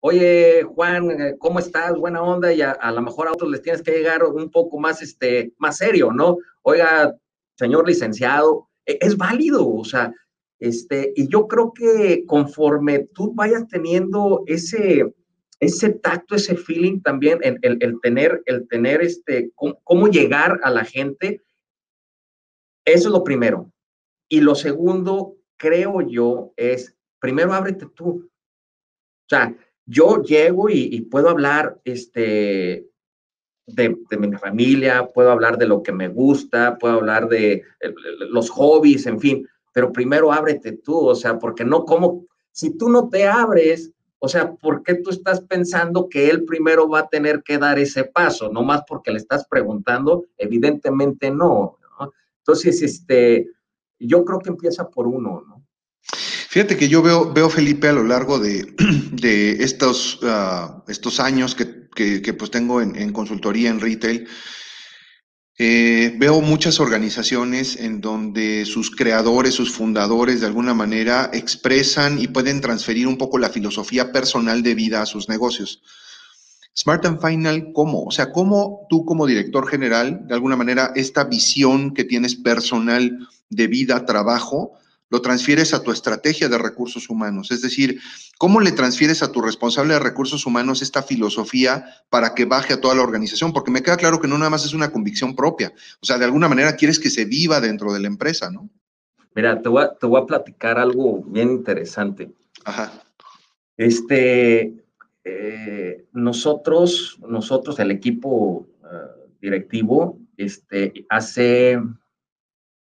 oye, 0.00 0.62
Juan, 0.62 1.10
eh, 1.10 1.36
¿cómo 1.38 1.58
estás? 1.58 1.94
Buena 1.94 2.22
onda, 2.22 2.52
y 2.52 2.62
a, 2.62 2.92
lo 2.92 3.02
mejor 3.02 3.28
a 3.28 3.32
otros 3.32 3.50
les 3.50 3.62
tienes 3.62 3.82
que 3.82 3.92
llegar 3.92 4.24
un 4.24 4.50
poco 4.50 4.78
más, 4.78 5.02
este, 5.02 5.52
más 5.58 5.76
serio, 5.76 6.10
¿no? 6.12 6.38
Oiga, 6.62 7.14
señor 7.56 7.86
licenciado, 7.86 8.68
e, 8.86 8.98
es 9.00 9.16
válido, 9.16 9.68
o 9.68 9.84
sea, 9.84 10.12
este, 10.58 11.12
y 11.16 11.28
yo 11.28 11.46
creo 11.48 11.72
que 11.72 12.24
conforme 12.26 13.08
tú 13.14 13.32
vayas 13.34 13.68
teniendo 13.68 14.42
ese, 14.46 15.14
ese 15.58 15.90
tacto, 15.90 16.34
ese 16.34 16.56
feeling 16.56 17.00
también, 17.00 17.38
el, 17.42 17.58
el, 17.62 18.00
tener, 18.00 18.42
el 18.46 18.66
tener 18.68 19.02
este, 19.02 19.50
cómo, 19.54 20.08
llegar 20.08 20.60
a 20.62 20.70
la 20.70 20.84
gente, 20.84 21.42
eso 22.84 23.08
es 23.08 23.12
lo 23.12 23.24
primero. 23.24 23.70
Y 24.28 24.40
lo 24.40 24.54
segundo, 24.54 25.36
creo 25.56 26.00
yo, 26.02 26.52
es, 26.56 26.94
primero 27.18 27.52
ábrete 27.52 27.86
tú. 27.94 28.28
O 28.28 29.28
sea, 29.28 29.56
yo 29.86 30.22
llego 30.22 30.68
y, 30.68 31.00
puedo 31.02 31.28
hablar 31.28 31.80
este, 31.84 32.86
de, 33.66 33.96
mi 34.18 34.36
familia, 34.36 35.08
puedo 35.12 35.30
hablar 35.30 35.58
de 35.58 35.66
lo 35.66 35.82
que 35.82 35.92
me 35.92 36.08
gusta, 36.08 36.78
puedo 36.78 36.94
hablar 36.94 37.28
de 37.28 37.64
los 38.30 38.50
hobbies, 38.50 39.06
en 39.06 39.20
fin, 39.20 39.46
pero 39.72 39.92
primero 39.92 40.32
ábrete 40.32 40.72
tú, 40.72 41.08
o 41.08 41.14
sea, 41.14 41.38
porque 41.38 41.64
no 41.64 41.84
como, 41.84 42.26
si 42.52 42.76
tú 42.76 42.88
no 42.88 43.08
te 43.08 43.26
abres, 43.26 43.92
o 44.18 44.28
sea, 44.28 44.52
¿por 44.54 44.82
qué 44.82 44.96
tú 44.96 45.10
estás 45.10 45.40
pensando 45.40 46.08
que 46.08 46.28
él 46.28 46.44
primero 46.44 46.88
va 46.88 47.00
a 47.00 47.08
tener 47.08 47.42
que 47.42 47.56
dar 47.58 47.78
ese 47.78 48.04
paso? 48.04 48.50
No 48.50 48.62
más 48.62 48.82
porque 48.86 49.10
le 49.10 49.18
estás 49.18 49.46
preguntando, 49.48 50.26
evidentemente 50.36 51.30
no. 51.30 51.78
Entonces, 52.38 52.82
este, 52.82 53.48
yo 53.98 54.24
creo 54.24 54.38
que 54.40 54.50
empieza 54.50 54.88
por 54.90 55.06
uno, 55.06 55.44
¿no? 55.46 55.59
Fíjate 56.50 56.76
que 56.76 56.88
yo 56.88 57.00
veo, 57.00 57.32
veo 57.32 57.48
Felipe 57.48 57.86
a 57.86 57.92
lo 57.92 58.02
largo 58.02 58.40
de, 58.40 58.74
estos, 59.60 60.18
ah, 60.24 60.82
estos 60.88 61.20
años 61.20 61.54
que, 61.54 61.64
pues 62.36 62.50
tengo 62.50 62.82
en, 62.82 63.12
consultoría, 63.12 63.70
en 63.70 63.78
retail, 63.78 64.26
eh, 65.58 66.12
veo 66.18 66.40
muchas 66.40 66.80
organizaciones 66.80 67.76
en 67.76 68.00
donde 68.00 68.64
sus 68.64 68.90
creadores, 68.90 69.54
sus 69.54 69.70
fundadores, 69.70 70.40
de 70.40 70.48
alguna 70.48 70.74
manera 70.74 71.30
expresan 71.32 72.18
y 72.18 72.26
pueden 72.26 72.60
transferir 72.60 73.06
un 73.06 73.16
poco 73.16 73.38
la 73.38 73.50
filosofía 73.50 74.10
personal 74.10 74.64
de 74.64 74.74
vida 74.74 75.02
a 75.02 75.06
sus 75.06 75.28
negocios. 75.28 75.84
Smart 76.76 77.06
and 77.06 77.24
Final, 77.24 77.70
¿cómo? 77.72 78.06
O 78.06 78.10
sea, 78.10 78.32
¿cómo 78.32 78.88
tú 78.90 79.04
como 79.04 79.24
director 79.24 79.68
general, 79.68 80.26
de 80.26 80.34
alguna 80.34 80.56
manera, 80.56 80.90
esta 80.96 81.22
visión 81.22 81.94
que 81.94 82.02
tienes 82.02 82.34
personal 82.34 83.28
de 83.50 83.68
vida, 83.68 84.04
trabajo, 84.04 84.80
lo 85.10 85.20
transfieres 85.20 85.74
a 85.74 85.82
tu 85.82 85.90
estrategia 85.90 86.48
de 86.48 86.56
recursos 86.56 87.10
humanos. 87.10 87.50
Es 87.50 87.60
decir, 87.60 88.00
¿cómo 88.38 88.60
le 88.60 88.72
transfieres 88.72 89.22
a 89.22 89.32
tu 89.32 89.42
responsable 89.42 89.94
de 89.94 90.00
recursos 90.00 90.46
humanos 90.46 90.82
esta 90.82 91.02
filosofía 91.02 91.84
para 92.08 92.34
que 92.34 92.44
baje 92.44 92.72
a 92.72 92.80
toda 92.80 92.94
la 92.94 93.02
organización? 93.02 93.52
Porque 93.52 93.72
me 93.72 93.82
queda 93.82 93.96
claro 93.96 94.20
que 94.20 94.28
no 94.28 94.38
nada 94.38 94.50
más 94.50 94.64
es 94.64 94.72
una 94.72 94.92
convicción 94.92 95.34
propia. 95.34 95.72
O 96.00 96.06
sea, 96.06 96.16
de 96.16 96.24
alguna 96.24 96.48
manera 96.48 96.76
quieres 96.76 96.98
que 96.98 97.10
se 97.10 97.24
viva 97.24 97.60
dentro 97.60 97.92
de 97.92 98.00
la 98.00 98.06
empresa, 98.06 98.50
¿no? 98.50 98.70
Mira, 99.34 99.60
te 99.60 99.68
voy 99.68 99.82
a, 99.82 99.94
te 99.94 100.06
voy 100.06 100.22
a 100.22 100.26
platicar 100.26 100.78
algo 100.78 101.22
bien 101.22 101.50
interesante. 101.50 102.30
Ajá. 102.64 102.92
Este, 103.76 104.74
eh, 105.24 106.04
nosotros, 106.12 107.18
nosotros, 107.26 107.78
el 107.80 107.90
equipo 107.90 108.66
eh, 108.84 109.28
directivo, 109.40 110.18
este, 110.36 111.06
hace 111.08 111.78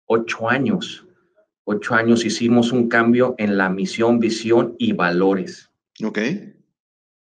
ocho 0.06 0.50
años 0.50 1.06
ocho 1.72 1.94
años 1.94 2.26
hicimos 2.26 2.72
un 2.72 2.90
cambio 2.90 3.36
en 3.38 3.56
la 3.56 3.70
misión, 3.70 4.20
visión 4.20 4.76
y 4.80 4.94
valores. 4.94 5.70
Ok. 6.04 6.18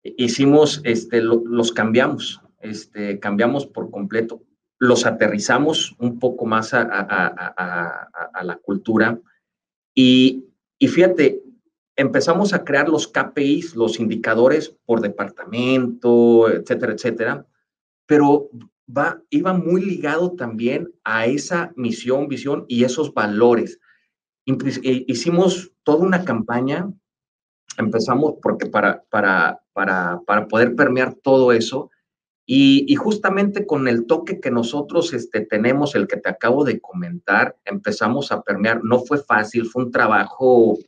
Hicimos, 0.02 0.80
este, 0.84 1.20
los 1.20 1.72
cambiamos, 1.72 2.40
este, 2.60 3.20
cambiamos 3.20 3.66
por 3.66 3.90
completo. 3.90 4.42
Los 4.78 5.04
aterrizamos 5.04 5.94
un 5.98 6.18
poco 6.18 6.46
más 6.46 6.72
a, 6.72 8.08
la 8.42 8.56
cultura 8.56 9.20
y, 9.94 10.46
y 10.78 10.88
fíjate, 10.88 11.42
empezamos 11.96 12.54
a 12.54 12.64
crear 12.64 12.88
los 12.88 13.06
KPIs, 13.06 13.76
los 13.76 14.00
indicadores 14.00 14.74
por 14.86 15.02
departamento, 15.02 16.48
etcétera, 16.48 16.92
etcétera, 16.94 17.46
pero 18.06 18.48
va, 18.88 19.20
iba 19.28 19.52
muy 19.52 19.84
ligado 19.84 20.32
también 20.32 20.90
a 21.04 21.26
esa 21.26 21.74
misión, 21.76 22.28
visión 22.28 22.64
y 22.66 22.84
esos 22.84 23.12
valores. 23.12 23.78
Eh, 24.48 25.04
hicimos 25.06 25.72
toda 25.82 26.04
una 26.04 26.24
campaña, 26.24 26.90
empezamos 27.76 28.34
porque 28.42 28.66
para, 28.66 29.04
para, 29.10 29.60
para, 29.72 30.20
para 30.26 30.48
poder 30.48 30.74
permear 30.74 31.14
todo 31.14 31.52
eso, 31.52 31.90
y, 32.50 32.94
justamente 32.94 33.66
con 33.66 33.88
el 33.88 34.06
toque 34.06 34.40
que 34.40 34.50
nosotros 34.50 35.12
este, 35.12 35.42
tenemos, 35.42 35.94
el 35.94 36.08
que 36.08 36.16
te 36.16 36.30
acabo 36.30 36.64
de 36.64 36.80
comentar, 36.80 37.58
empezamos 37.66 38.32
a 38.32 38.40
permear. 38.40 38.82
No 38.82 39.00
fue 39.00 39.18
fácil, 39.18 39.66
fue 39.66 39.84
un 39.84 39.90
trabajo, 39.90 40.78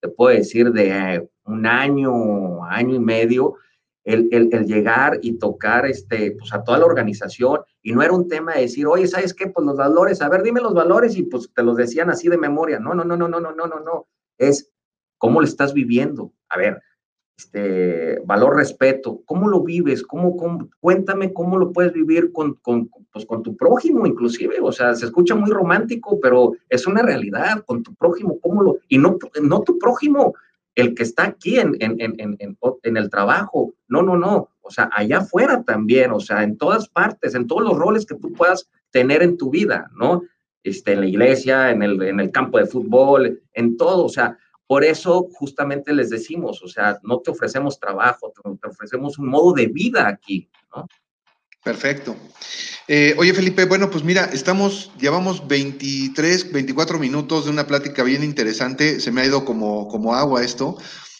te 0.00 0.08
puedo 0.08 0.36
decir, 0.36 0.70
de 0.70 1.28
un 1.46 1.66
año, 1.66 2.64
año 2.64 2.94
y 2.94 3.00
medio, 3.00 3.56
el, 4.04 4.28
el, 4.30 4.64
llegar 4.64 5.18
y 5.20 5.36
tocar 5.36 5.84
este, 5.84 6.36
pues 6.38 6.52
a 6.54 6.62
toda 6.62 6.78
la 6.78 6.86
organización. 6.86 7.62
Y 7.82 7.92
no 7.92 8.02
era 8.02 8.12
un 8.12 8.28
tema 8.28 8.54
de 8.54 8.62
decir, 8.62 8.86
oye, 8.86 9.06
¿sabes 9.06 9.34
qué? 9.34 9.48
Pues 9.48 9.66
los 9.66 9.76
valores, 9.76 10.22
a 10.22 10.28
ver, 10.28 10.42
dime 10.42 10.60
los 10.60 10.74
valores 10.74 11.16
y 11.16 11.24
pues 11.24 11.50
te 11.52 11.62
los 11.62 11.76
decían 11.76 12.10
así 12.10 12.28
de 12.28 12.38
memoria. 12.38 12.78
No, 12.78 12.94
no, 12.94 13.04
no, 13.04 13.16
no, 13.16 13.28
no, 13.28 13.40
no, 13.40 13.52
no, 13.52 13.66
no, 13.66 13.80
no. 13.80 14.06
Es 14.38 14.70
cómo 15.18 15.40
lo 15.40 15.46
estás 15.46 15.74
viviendo. 15.74 16.32
A 16.48 16.58
ver, 16.58 16.80
este, 17.36 18.20
valor, 18.24 18.56
respeto, 18.56 19.22
¿cómo 19.24 19.48
lo 19.48 19.62
vives? 19.62 20.04
¿Cómo, 20.04 20.36
cuéntame 20.80 21.32
cómo 21.32 21.58
lo 21.58 21.72
puedes 21.72 21.92
vivir 21.92 22.32
con, 22.32 22.54
con, 22.54 22.88
pues, 23.12 23.26
con 23.26 23.42
tu 23.42 23.56
prójimo 23.56 24.06
inclusive. 24.06 24.58
O 24.60 24.70
sea, 24.70 24.94
se 24.94 25.06
escucha 25.06 25.34
muy 25.34 25.50
romántico, 25.50 26.20
pero 26.20 26.52
es 26.68 26.86
una 26.86 27.02
realidad 27.02 27.64
con 27.66 27.82
tu 27.82 27.94
prójimo, 27.94 28.38
¿cómo 28.40 28.62
lo? 28.62 28.78
Y 28.88 28.98
no, 28.98 29.18
no 29.42 29.60
tu 29.62 29.78
prójimo, 29.78 30.34
el 30.74 30.94
que 30.94 31.02
está 31.02 31.24
aquí 31.24 31.58
en, 31.58 31.76
en, 31.80 31.96
en, 32.00 32.36
en, 32.38 32.96
el 32.96 33.10
trabajo. 33.10 33.74
No, 33.88 34.02
no, 34.02 34.16
no. 34.16 34.50
O 34.62 34.70
sea, 34.70 34.88
allá 34.92 35.18
afuera 35.18 35.62
también, 35.62 36.12
o 36.12 36.20
sea, 36.20 36.42
en 36.42 36.56
todas 36.56 36.88
partes, 36.88 37.34
en 37.34 37.46
todos 37.46 37.62
los 37.62 37.76
roles 37.76 38.06
que 38.06 38.14
tú 38.14 38.32
puedas 38.32 38.68
tener 38.90 39.22
en 39.22 39.36
tu 39.36 39.50
vida, 39.50 39.90
¿no? 39.94 40.22
Este, 40.62 40.92
en 40.92 41.00
la 41.00 41.06
iglesia, 41.06 41.70
en 41.70 41.82
el, 41.82 42.00
en 42.02 42.20
el 42.20 42.30
campo 42.30 42.58
de 42.58 42.66
fútbol, 42.66 43.42
en 43.52 43.76
todo. 43.76 44.04
O 44.04 44.08
sea, 44.08 44.38
por 44.66 44.84
eso 44.84 45.28
justamente 45.32 45.92
les 45.92 46.08
decimos, 46.08 46.62
o 46.62 46.68
sea, 46.68 46.98
no 47.02 47.20
te 47.20 47.30
ofrecemos 47.30 47.78
trabajo, 47.78 48.32
te 48.60 48.68
ofrecemos 48.68 49.18
un 49.18 49.28
modo 49.28 49.52
de 49.52 49.66
vida 49.66 50.08
aquí, 50.08 50.48
¿no? 50.74 50.86
Perfecto. 51.62 52.16
Eh, 52.88 53.14
oye, 53.18 53.32
Felipe, 53.32 53.64
bueno, 53.66 53.88
pues 53.88 54.02
mira, 54.02 54.24
estamos, 54.32 54.90
llevamos 54.98 55.46
23, 55.46 56.52
24 56.52 56.98
minutos 56.98 57.44
de 57.44 57.50
una 57.50 57.66
plática 57.66 58.02
bien 58.02 58.24
interesante. 58.24 58.98
Se 58.98 59.12
me 59.12 59.20
ha 59.20 59.26
ido 59.26 59.44
como, 59.44 59.86
como 59.88 60.14
agua 60.14 60.42
esto. 60.42 60.76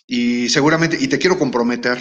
Y 0.06 0.48
seguramente, 0.48 0.98
y 1.00 1.06
te 1.06 1.18
quiero 1.18 1.38
comprometer 1.38 2.00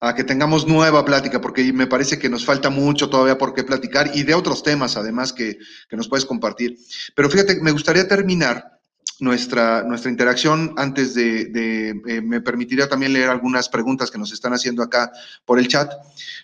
a 0.00 0.16
que 0.16 0.24
tengamos 0.24 0.66
nueva 0.66 1.04
plática, 1.04 1.40
porque 1.40 1.72
me 1.72 1.86
parece 1.86 2.18
que 2.18 2.28
nos 2.28 2.44
falta 2.44 2.70
mucho 2.70 3.08
todavía 3.08 3.38
por 3.38 3.54
qué 3.54 3.62
platicar 3.62 4.10
y 4.12 4.24
de 4.24 4.34
otros 4.34 4.64
temas, 4.64 4.96
además, 4.96 5.32
que, 5.32 5.58
que 5.88 5.96
nos 5.96 6.08
puedes 6.08 6.26
compartir. 6.26 6.76
Pero 7.14 7.30
fíjate, 7.30 7.60
me 7.60 7.70
gustaría 7.70 8.08
terminar 8.08 8.71
nuestra, 9.22 9.84
nuestra 9.84 10.10
interacción. 10.10 10.74
Antes 10.76 11.14
de, 11.14 11.94
eh, 12.06 12.20
me 12.20 12.40
permitiría 12.40 12.88
también 12.88 13.12
leer 13.12 13.30
algunas 13.30 13.68
preguntas 13.68 14.10
que 14.10 14.18
nos 14.18 14.32
están 14.32 14.52
haciendo 14.52 14.82
acá 14.82 15.12
por 15.44 15.60
el 15.60 15.68
chat, 15.68 15.92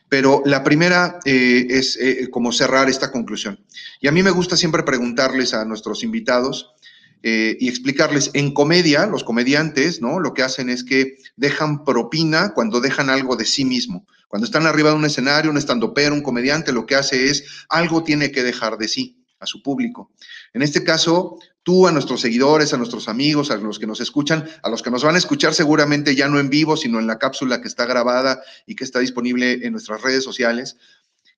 pero 0.08 0.42
la 0.46 0.62
primera 0.62 1.18
eh, 1.24 1.66
es 1.68 1.98
eh, 2.00 2.28
como 2.30 2.52
cerrar 2.52 2.88
esta 2.88 3.10
conclusión. 3.10 3.58
Y 4.00 4.06
a 4.06 4.12
mí 4.12 4.22
me 4.22 4.30
gusta 4.30 4.56
siempre 4.56 4.84
preguntarles 4.84 5.54
a 5.54 5.64
nuestros 5.64 6.02
invitados 6.02 6.74
y 7.20 7.68
explicarles, 7.68 8.30
en 8.34 8.54
comedia, 8.54 9.04
los 9.06 9.24
comediantes, 9.24 10.00
¿no? 10.00 10.20
Lo 10.20 10.34
que 10.34 10.44
hacen 10.44 10.70
es 10.70 10.84
que 10.84 11.16
dejan 11.36 11.84
propina 11.84 12.54
cuando 12.54 12.80
dejan 12.80 13.10
algo 13.10 13.34
de 13.34 13.44
sí 13.44 13.64
mismo. 13.64 14.06
Cuando 14.28 14.46
están 14.46 14.66
arriba 14.66 14.90
de 14.90 14.96
un 14.96 15.04
escenario, 15.04 15.50
un 15.50 15.58
estandopero, 15.58 16.14
un 16.14 16.22
comediante, 16.22 16.72
lo 16.72 16.86
que 16.86 16.94
hace 16.94 17.28
es 17.28 17.66
algo 17.68 18.04
tiene 18.04 18.30
que 18.30 18.44
dejar 18.44 18.78
de 18.78 18.86
sí 18.86 19.26
a 19.40 19.46
su 19.46 19.64
público. 19.64 20.12
En 20.52 20.62
este 20.62 20.84
caso, 20.84 21.38
tú, 21.68 21.86
a 21.86 21.92
nuestros 21.92 22.22
seguidores, 22.22 22.72
a 22.72 22.78
nuestros 22.78 23.10
amigos, 23.10 23.50
a 23.50 23.58
los 23.58 23.78
que 23.78 23.86
nos 23.86 24.00
escuchan, 24.00 24.48
a 24.62 24.70
los 24.70 24.82
que 24.82 24.90
nos 24.90 25.04
van 25.04 25.16
a 25.16 25.18
escuchar 25.18 25.52
seguramente 25.52 26.14
ya 26.14 26.26
no 26.26 26.40
en 26.40 26.48
vivo, 26.48 26.78
sino 26.78 26.98
en 26.98 27.06
la 27.06 27.18
cápsula 27.18 27.60
que 27.60 27.68
está 27.68 27.84
grabada 27.84 28.40
y 28.64 28.74
que 28.74 28.84
está 28.84 29.00
disponible 29.00 29.66
en 29.66 29.72
nuestras 29.72 30.00
redes 30.00 30.24
sociales. 30.24 30.78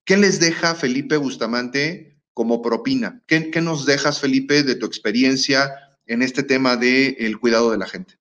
¿Qué 0.05 0.16
les 0.16 0.38
deja 0.38 0.77
Felipe 0.77 1.16
Bustamante 1.16 2.16
como 2.33 2.62
propina? 2.62 3.21
¿Qué, 3.27 3.51
nos 3.61 3.87
dejas, 3.87 4.21
Felipe, 4.21 4.62
de 4.62 4.77
tu 4.77 4.87
experiencia 4.87 5.73
en 6.07 6.23
este 6.23 6.45
tema 6.45 6.77
del 6.77 7.40
cuidado 7.40 7.73
de 7.73 7.79
la 7.79 7.88
gente? 7.88 8.14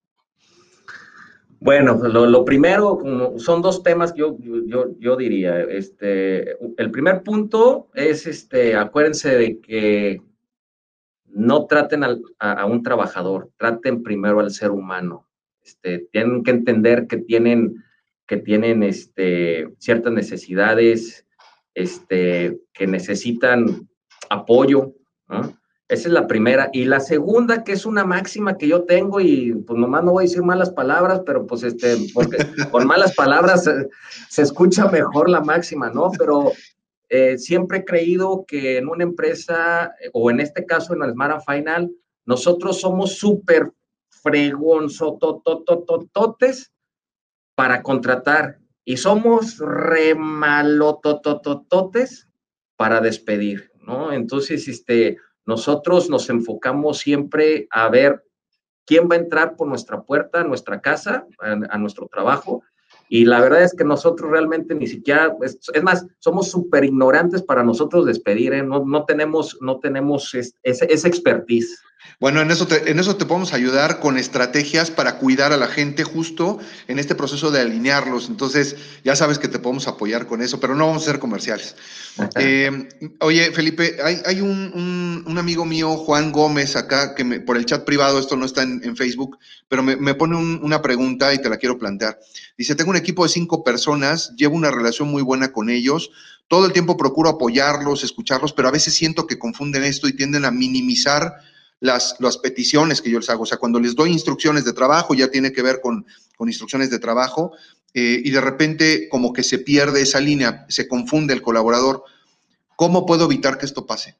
Bueno, 1.59 1.93
lo, 1.95 2.43
primero, 2.43 3.03
son 3.37 3.61
dos 3.61 3.83
temas 3.83 4.13
que 4.13 4.21
yo, 4.21 4.35
yo, 4.65 4.97
yo, 4.97 5.15
diría. 5.15 5.61
Este, 5.61 6.55
el 6.77 6.89
primer 6.89 7.21
punto 7.21 7.89
es, 7.93 8.25
este, 8.25 8.75
acuérdense 8.75 9.37
de 9.37 9.59
que 9.59 10.23
no 11.31 11.65
traten 11.65 12.03
a, 12.03 12.65
un 12.65 12.83
trabajador, 12.83 13.49
traten 13.57 14.03
primero 14.03 14.39
al 14.39 14.51
ser 14.51 14.71
humano. 14.71 15.27
Este, 15.63 16.07
tienen 16.11 16.43
que 16.43 16.51
entender 16.51 17.07
que 17.07 17.17
tienen, 17.17 17.83
que 18.25 18.37
tienen 18.37 18.83
este, 18.83 19.69
ciertas 19.77 20.13
necesidades, 20.13 21.25
este, 21.73 22.59
que 22.73 22.87
necesitan 22.87 23.87
apoyo. 24.29 24.93
Esa 25.87 26.07
es 26.07 26.13
la 26.13 26.27
primera. 26.27 26.69
Y 26.71 26.85
la 26.85 26.99
segunda, 26.99 27.63
que 27.63 27.71
es 27.71 27.85
una 27.85 28.03
máxima 28.05 28.57
que 28.57 28.67
yo 28.67 28.83
tengo, 28.83 29.19
y 29.19 29.53
pues 29.53 29.79
nomás 29.79 30.03
no 30.03 30.11
voy 30.11 30.23
a 30.23 30.27
decir 30.27 30.43
malas 30.43 30.71
palabras, 30.71 31.21
pero 31.25 31.45
pues 31.45 31.63
este, 31.63 31.97
porque 32.13 32.37
con 32.71 32.87
malas 32.87 33.15
palabras 33.15 33.63
se, 33.63 33.89
se 34.29 34.41
escucha 34.41 34.87
mejor 34.89 35.29
la 35.29 35.41
máxima, 35.41 35.89
¿no? 35.89 36.11
Pero 36.17 36.51
eh, 37.09 37.37
siempre 37.37 37.79
he 37.79 37.85
creído 37.85 38.45
que 38.47 38.77
en 38.77 38.87
una 38.87 39.03
empresa, 39.03 39.93
o 40.13 40.31
en 40.31 40.39
este 40.39 40.65
caso 40.65 40.93
en 40.93 41.03
el 41.03 41.11
Smart 41.11 41.43
Final, 41.45 41.91
nosotros 42.25 42.79
somos 42.79 43.17
súper 43.17 43.73
fregonzotototototes 44.09 46.71
para 47.55 47.81
contratar 47.81 48.59
y 48.85 48.97
somos 48.97 49.57
remalototototes 49.57 52.27
para 52.75 53.01
despedir, 53.01 53.71
¿no? 53.85 54.13
Entonces, 54.13 54.67
este, 54.67 55.17
nosotros 55.45 56.09
nos 56.09 56.29
enfocamos 56.29 56.97
siempre 56.99 57.67
a 57.71 57.89
ver 57.89 58.23
quién 58.85 59.09
va 59.09 59.15
a 59.15 59.19
entrar 59.19 59.55
por 59.55 59.67
nuestra 59.67 60.03
puerta, 60.03 60.43
nuestra 60.43 60.81
casa, 60.81 61.25
a, 61.39 61.77
nuestro 61.77 62.07
trabajo. 62.07 62.63
Y 63.11 63.25
la 63.25 63.41
verdad 63.41 63.63
es 63.63 63.73
que 63.73 63.83
nosotros 63.83 64.29
realmente 64.29 64.75
ni 64.75 64.85
siquiera, 64.85 65.35
es, 65.41 65.59
más, 65.81 66.05
somos 66.19 66.51
súper 66.51 66.85
ignorantes 66.85 67.41
para 67.41 67.63
nosotros 67.63 68.05
despedir, 68.05 68.53
¿eh? 68.53 68.63
no, 68.63 68.85
no, 68.85 69.03
tenemos, 69.05 69.57
no 69.61 69.79
tenemos 69.79 70.35
esa 70.61 71.07
expertise. 71.07 71.81
Bueno, 72.19 72.41
en 72.41 72.51
eso, 72.51 72.67
te, 72.67 72.91
en 72.91 72.99
eso 72.99 73.15
te 73.15 73.25
podemos 73.25 73.53
ayudar 73.53 73.99
con 73.99 74.17
estrategias 74.17 74.91
para 74.91 75.17
cuidar 75.17 75.53
a 75.53 75.57
la 75.57 75.67
gente 75.67 76.03
justo 76.03 76.59
en 76.87 76.99
este 76.99 77.15
proceso 77.15 77.51
de 77.51 77.61
alinearlos. 77.61 78.29
Entonces, 78.29 78.75
ya 79.03 79.15
sabes 79.15 79.39
que 79.39 79.47
te 79.47 79.59
podemos 79.59 79.87
apoyar 79.87 80.25
con 80.25 80.41
eso, 80.41 80.59
pero 80.59 80.75
no 80.75 80.87
vamos 80.87 81.03
a 81.03 81.11
ser 81.11 81.19
comerciales. 81.19 81.75
Eh, 82.35 82.89
oye, 83.21 83.51
Felipe, 83.51 83.97
hay, 84.25 84.41
un, 84.41 85.23
amigo 85.37 85.65
mío, 85.65 85.95
Juan 85.95 86.31
Gómez, 86.31 86.75
acá, 86.75 87.15
que 87.15 87.23
me, 87.23 87.39
por 87.39 87.57
el 87.57 87.65
chat 87.65 87.85
privado, 87.85 88.19
esto 88.19 88.35
no 88.35 88.45
está 88.45 88.63
en, 88.63 88.97
Facebook, 88.97 89.37
pero 89.67 89.83
me, 89.83 90.13
pone 90.15 90.35
una 90.35 90.81
pregunta 90.81 91.33
y 91.33 91.41
te 91.41 91.49
la 91.49 91.57
quiero 91.57 91.77
plantear. 91.77 92.19
Dice, 92.57 92.75
tengo 92.75 92.91
un 92.91 92.97
equipo 92.97 93.23
de 93.23 93.29
cinco 93.29 93.63
personas, 93.63 94.33
llevo 94.35 94.55
una 94.55 94.71
relación 94.71 95.09
muy 95.09 95.21
buena 95.21 95.51
con 95.51 95.69
ellos, 95.69 96.11
todo 96.49 96.65
el 96.65 96.73
tiempo 96.73 96.97
procuro 96.97 97.29
apoyarlos, 97.29 98.03
escucharlos, 98.03 98.53
pero 98.53 98.67
a 98.67 98.71
veces 98.71 98.93
siento 98.93 99.27
que 99.27 99.37
confunden 99.37 99.83
esto 99.83 100.07
y 100.07 100.13
tienden 100.13 100.45
a 100.45 100.51
minimizar 100.51 101.35
las, 101.79 102.15
las 102.19 102.37
peticiones 102.37 103.01
que 103.01 103.09
yo 103.09 103.19
les 103.19 103.29
hago. 103.29 103.43
O 103.43 103.45
sea, 103.45 103.57
cuando 103.57 103.79
les 103.79 103.95
doy 103.95 104.11
instrucciones 104.11 104.65
de 104.65 104.73
trabajo, 104.73 105.13
ya 105.13 105.31
tiene 105.31 105.51
que 105.51 105.61
ver 105.61 105.79
con, 105.81 106.05
instrucciones 106.39 106.89
de 106.89 106.99
trabajo, 106.99 107.51
eh, 107.93 108.21
y 108.23 108.31
de 108.31 108.41
repente 108.41 109.09
como 109.09 109.33
que 109.33 109.43
se 109.43 109.59
pierde 109.59 110.01
esa 110.01 110.19
línea, 110.19 110.65
se 110.69 110.87
confunde 110.87 111.33
el 111.33 111.41
colaborador. 111.41 112.03
¿Cómo 112.75 113.05
puedo 113.05 113.25
evitar 113.25 113.57
que 113.57 113.65
esto 113.65 113.85
pase? 113.85 114.15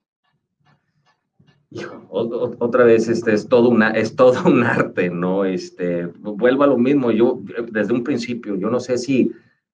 Otra 2.10 2.84
vez, 2.84 3.08
este 3.08 3.34
es 3.34 3.48
todo 3.48 3.70
una, 3.70 3.92
es 3.92 4.16
todo 4.16 4.44
un 4.50 4.64
arte, 4.64 5.10
¿no? 5.10 5.46
Este, 5.46 6.08
vuelvo 6.08 6.64
a 6.64 6.68
lo 6.68 6.78
mismo. 6.78 7.12
Yo 7.12 7.40
desde 7.72 7.94
un 7.94 8.04
principio, 8.04 8.56
yo 8.56 8.70
no 8.70 8.80
sé 8.80 8.98
si, 8.98 9.32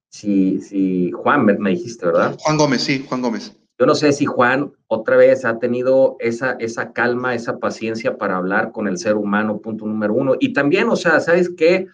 si, 0.10 0.60
si 0.62 1.12
Juan 1.12 1.46
me 1.46 1.70
dijiste, 1.72 2.06
¿verdad? 2.06 2.38
Juan 2.40 2.58
Gómez, 2.58 2.82
sí, 2.82 3.06
Juan 3.08 3.22
Gómez. 3.22 3.56
Yo 3.78 3.86
no 3.86 3.96
sé 3.96 4.14
si 4.14 4.26
Juan 4.26 4.72
otra 4.88 5.18
vez 5.18 5.44
ha 5.44 5.60
tenido 5.60 6.16
esa, 6.20 6.54
esa 6.60 6.94
calma, 6.94 7.36
esa 7.36 7.60
paciencia 7.60 8.18
para 8.18 8.38
hablar 8.38 8.72
con 8.72 8.88
el 8.88 8.98
ser 8.98 9.16
humano, 9.16 9.60
punto 9.60 9.86
número 9.86 10.14
uno. 10.14 10.36
Y 10.40 10.54
también, 10.54 10.88
o 10.88 10.96
sea, 10.96 11.20
¿sabes 11.20 11.52
qué? 11.58 11.88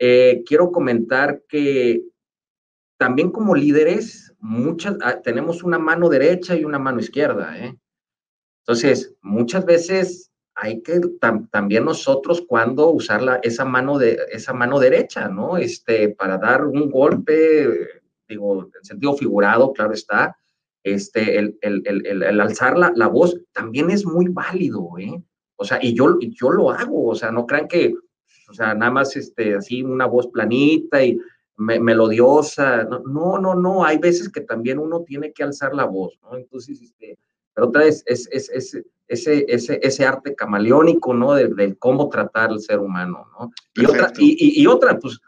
Eh, 0.00 0.42
quiero 0.44 0.72
comentar 0.72 1.42
que 1.48 2.02
también 2.98 3.30
como 3.30 3.54
líderes, 3.54 4.34
muchas, 4.40 4.96
ah, 5.02 5.20
tenemos 5.20 5.62
una 5.62 5.78
mano 5.78 6.08
derecha 6.08 6.56
y 6.56 6.64
una 6.64 6.80
mano 6.80 6.98
izquierda, 6.98 7.56
¿eh? 7.58 7.78
Entonces, 8.62 9.14
muchas 9.22 9.64
veces 9.64 10.32
hay 10.54 10.82
que 10.82 11.00
también 11.50 11.84
nosotros 11.84 12.44
cuando 12.46 12.90
usar 12.90 13.22
la, 13.22 13.36
esa, 13.42 13.64
mano 13.64 13.98
de, 13.98 14.18
esa 14.30 14.52
mano 14.52 14.78
derecha, 14.78 15.28
¿no? 15.28 15.56
Este, 15.56 16.10
para 16.10 16.38
dar 16.38 16.64
un 16.64 16.90
golpe, 16.90 18.02
digo, 18.28 18.70
en 18.76 18.84
sentido 18.84 19.14
figurado, 19.14 19.72
claro 19.72 19.92
está, 19.92 20.36
este, 20.84 21.38
el, 21.38 21.58
el, 21.60 21.82
el, 21.84 22.22
el 22.22 22.40
alzar 22.40 22.76
la, 22.76 22.92
la, 22.94 23.06
voz 23.06 23.38
también 23.52 23.90
es 23.90 24.04
muy 24.04 24.28
válido, 24.28 24.90
¿eh? 24.98 25.22
O 25.56 25.64
sea, 25.64 25.78
y 25.80 25.94
yo, 25.94 26.18
yo 26.20 26.50
lo 26.50 26.70
hago, 26.70 27.06
o 27.08 27.14
sea, 27.14 27.30
no 27.30 27.46
crean 27.46 27.68
que, 27.68 27.94
o 28.48 28.52
sea, 28.52 28.74
nada 28.74 28.90
más 28.90 29.16
este, 29.16 29.54
así 29.54 29.82
una 29.82 30.06
voz 30.06 30.26
planita 30.28 31.04
y 31.04 31.18
melodiosa, 31.56 32.84
no, 33.06 33.38
no, 33.38 33.54
no, 33.54 33.84
hay 33.84 33.98
veces 33.98 34.28
que 34.28 34.40
también 34.40 34.78
uno 34.78 35.02
tiene 35.02 35.32
que 35.32 35.44
alzar 35.44 35.74
la 35.74 35.84
voz, 35.84 36.18
¿no? 36.22 36.36
Entonces, 36.36 36.82
este, 36.82 37.18
pero 37.54 37.68
otra 37.68 37.82
vez 37.84 38.02
es, 38.06 38.28
es, 38.32 38.50
es, 38.50 38.82
ese, 39.06 39.44
ese, 39.48 39.78
ese 39.82 40.04
arte 40.04 40.34
camaleónico, 40.34 41.14
¿no? 41.14 41.34
De, 41.34 41.76
cómo 41.78 42.08
tratar 42.08 42.50
al 42.50 42.60
ser 42.60 42.78
humano, 42.78 43.28
¿no? 43.38 43.52
Y 43.74 43.84
otra, 43.84 44.12
y, 44.18 44.62
y, 44.62 44.66
otra, 44.66 44.98
pues, 44.98 45.20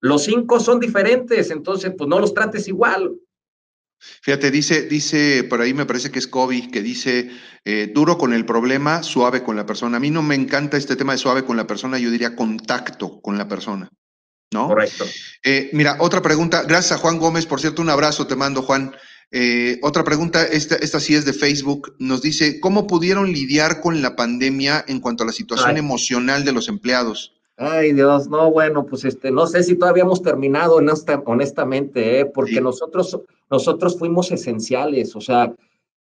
los 0.00 0.22
cinco 0.22 0.60
son 0.60 0.78
diferentes, 0.78 1.50
entonces, 1.50 1.92
pues 1.96 2.08
no 2.08 2.20
los 2.20 2.32
trates 2.34 2.68
igual. 2.68 3.12
Fíjate, 4.22 4.50
dice, 4.50 4.82
dice, 4.82 5.44
por 5.44 5.60
ahí 5.60 5.74
me 5.74 5.86
parece 5.86 6.10
que 6.10 6.18
es 6.18 6.26
Kobe, 6.26 6.70
que 6.70 6.82
dice, 6.82 7.30
eh, 7.64 7.90
duro 7.94 8.18
con 8.18 8.32
el 8.32 8.44
problema, 8.44 9.02
suave 9.02 9.42
con 9.42 9.56
la 9.56 9.66
persona. 9.66 9.98
A 9.98 10.00
mí 10.00 10.10
no 10.10 10.22
me 10.22 10.34
encanta 10.34 10.76
este 10.76 10.96
tema 10.96 11.12
de 11.12 11.18
suave 11.18 11.44
con 11.44 11.56
la 11.56 11.66
persona, 11.66 11.98
yo 11.98 12.10
diría 12.10 12.36
contacto 12.36 13.20
con 13.20 13.38
la 13.38 13.48
persona. 13.48 13.88
¿No? 14.52 14.68
Correcto. 14.68 15.04
Eh, 15.44 15.70
mira, 15.72 15.96
otra 16.00 16.22
pregunta. 16.22 16.64
Gracias 16.64 16.98
a 16.98 16.98
Juan 16.98 17.18
Gómez, 17.18 17.46
por 17.46 17.60
cierto, 17.60 17.82
un 17.82 17.90
abrazo 17.90 18.26
te 18.26 18.34
mando, 18.34 18.62
Juan. 18.62 18.92
Eh, 19.32 19.78
otra 19.82 20.02
pregunta, 20.02 20.44
esta, 20.44 20.74
esta 20.76 20.98
sí 20.98 21.14
es 21.14 21.24
de 21.24 21.32
Facebook, 21.32 21.94
nos 22.00 22.20
dice, 22.20 22.58
¿cómo 22.58 22.88
pudieron 22.88 23.32
lidiar 23.32 23.80
con 23.80 24.02
la 24.02 24.16
pandemia 24.16 24.84
en 24.88 24.98
cuanto 24.98 25.22
a 25.22 25.26
la 25.26 25.32
situación 25.32 25.76
emocional 25.76 26.44
de 26.44 26.52
los 26.52 26.68
empleados? 26.68 27.36
Ay, 27.56 27.92
Dios, 27.92 28.28
no, 28.28 28.50
bueno, 28.50 28.86
pues 28.86 29.04
este, 29.04 29.30
no 29.30 29.46
sé 29.46 29.62
si 29.62 29.76
todavía 29.76 30.02
hemos 30.02 30.22
terminado, 30.22 30.80
honestamente, 31.26 32.24
porque 32.24 32.60
nosotros, 32.60 33.20
nosotros 33.50 33.98
fuimos 33.98 34.30
esenciales, 34.30 35.16
o 35.16 35.20
sea, 35.20 35.54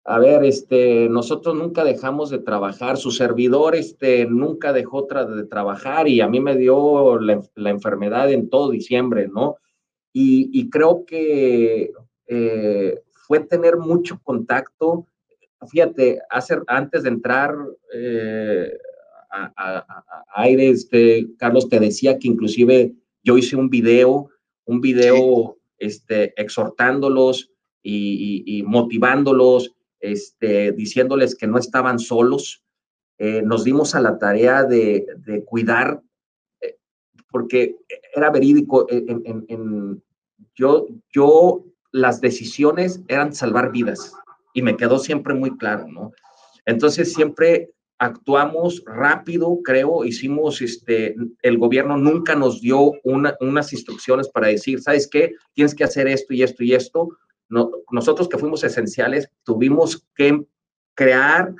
a 0.06 0.18
ver, 0.18 0.44
este, 0.44 1.08
nosotros 1.08 1.56
nunca 1.56 1.84
dejamos 1.84 2.30
de 2.30 2.40
trabajar, 2.40 2.98
su 2.98 3.12
servidor, 3.12 3.76
este, 3.76 4.26
nunca 4.26 4.74
dejó 4.74 5.04
de 5.04 5.44
trabajar 5.46 6.08
y 6.08 6.20
a 6.22 6.28
mí 6.28 6.40
me 6.40 6.58
dio 6.58 7.20
la, 7.20 7.70
enfermedad 7.70 8.32
en 8.32 8.50
todo 8.50 8.72
diciembre, 8.72 9.28
¿no? 9.28 9.58
Y, 10.12 10.70
creo 10.70 11.06
que 11.06 11.92
eh, 12.28 13.02
fue 13.12 13.42
tener 13.42 13.78
mucho 13.78 14.20
contacto. 14.24 15.06
Fíjate, 15.70 16.20
hace, 16.30 16.58
antes 16.66 17.04
de 17.04 17.10
entrar 17.10 17.56
eh, 17.94 18.76
a, 19.30 19.86
aire, 20.36 20.70
este, 20.70 21.28
Carlos, 21.38 21.70
te 21.70 21.80
decía 21.80 22.18
que 22.18 22.28
inclusive 22.28 22.96
yo 23.24 23.38
hice 23.38 23.56
un 23.56 23.70
video, 23.70 24.30
un 24.66 24.82
video 24.82 25.59
este, 25.80 26.34
exhortándolos 26.42 27.52
y, 27.82 28.64
motivándolos, 28.68 29.76
este, 30.00 30.72
diciéndoles 30.74 31.36
que 31.36 31.48
no 31.48 31.58
estaban 31.58 32.00
solos. 32.00 32.64
Eh, 33.18 33.42
nos 33.42 33.64
dimos 33.64 33.96
a 33.96 34.02
la 34.02 34.18
tarea 34.18 34.64
de, 34.64 35.06
cuidar, 35.46 36.02
eh, 36.62 36.78
porque 37.32 37.76
era 38.14 38.30
verídico, 38.30 38.88
eh, 38.90 39.04
en, 39.08 40.04
yo, 40.56 40.88
yo, 41.12 41.66
las 41.92 42.22
decisiones 42.22 43.02
eran 43.08 43.34
salvar 43.34 43.72
vidas 43.72 44.14
y 44.54 44.62
me 44.62 44.78
quedó 44.78 45.00
siempre 45.00 45.34
muy 45.34 45.58
claro, 45.58 45.88
¿no? 45.88 46.12
Entonces 46.66 47.14
siempre 47.14 47.72
actuamos 48.00 48.82
rápido, 48.86 49.60
creo, 49.64 50.06
hicimos, 50.06 50.62
este, 50.62 51.16
el 51.42 51.58
gobierno 51.58 51.98
nunca 51.98 52.34
nos 52.34 52.62
dio 52.62 52.94
unas 53.04 53.74
instrucciones 53.74 54.30
para 54.30 54.48
decir, 54.48 54.82
¿sabes 54.82 55.08
qué? 55.08 55.36
Tienes 55.54 55.76
que 55.76 55.84
hacer 55.84 56.08
esto 56.08 56.34
y 56.34 56.42
esto 56.42 56.64
y 56.64 56.74
esto. 56.74 57.10
No, 57.50 57.70
nosotros 57.92 58.30
que 58.30 58.38
fuimos 58.38 58.64
esenciales, 58.64 59.30
tuvimos 59.44 60.08
que 60.16 60.46
crear, 60.96 61.54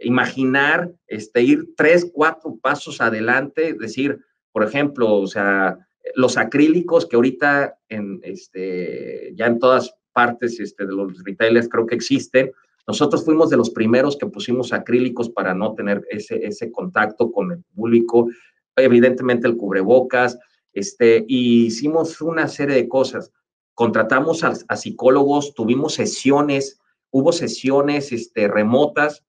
imaginar, 0.00 0.90
este, 1.06 1.42
ir 1.42 1.74
tres, 1.76 2.10
cuatro 2.12 2.58
pasos 2.60 3.00
adelante, 3.00 3.74
decir, 3.78 4.18
por 4.52 4.64
ejemplo, 4.64 5.14
o 5.14 5.26
sea, 5.28 5.78
los 6.16 6.36
acrílicos 6.36 7.06
que 7.06 7.16
ahorita 7.16 7.78
en, 7.88 8.20
este, 8.24 9.32
ya 9.36 9.46
en 9.46 9.60
todas 9.60 9.94
partes 10.12 10.58
este, 10.58 10.86
de 10.86 10.92
los 10.92 11.22
retailers 11.24 11.68
creo 11.68 11.86
que 11.86 11.94
existen, 11.94 12.52
nosotros 12.86 13.24
fuimos 13.24 13.50
de 13.50 13.56
los 13.56 13.70
primeros 13.70 14.16
que 14.16 14.26
pusimos 14.26 14.72
acrílicos 14.72 15.30
para 15.30 15.54
no 15.54 15.74
tener 15.74 16.04
ese, 16.10 16.44
ese 16.46 16.70
contacto 16.70 17.32
con 17.32 17.52
el 17.52 17.62
público, 17.74 18.28
evidentemente 18.76 19.46
el 19.46 19.56
cubrebocas, 19.56 20.38
este, 20.74 21.24
y 21.28 21.66
hicimos 21.66 22.20
una 22.20 22.48
serie 22.48 22.74
de 22.74 22.88
cosas. 22.88 23.32
Contratamos 23.74 24.44
a, 24.44 24.76
psicólogos, 24.76 25.54
tuvimos 25.54 25.94
sesiones, 25.94 26.78
hubo 27.10 27.32
sesiones 27.32 28.12
este, 28.12 28.48
remotas, 28.48 29.24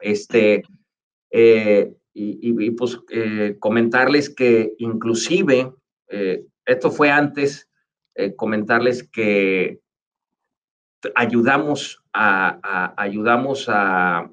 este, 0.00 0.62
eh, 1.30 1.94
y, 2.12 2.70
pues 2.72 2.98
eh, 3.10 3.56
comentarles 3.60 4.28
que 4.28 4.74
inclusive, 4.78 5.72
eh, 6.08 6.44
esto 6.66 6.90
fue 6.90 7.10
antes, 7.10 7.68
comentarles 8.36 9.04
que 9.04 9.78
ayudamos 11.14 12.02
a, 12.12 12.94
ayudamos 12.96 13.66
a, 13.68 14.30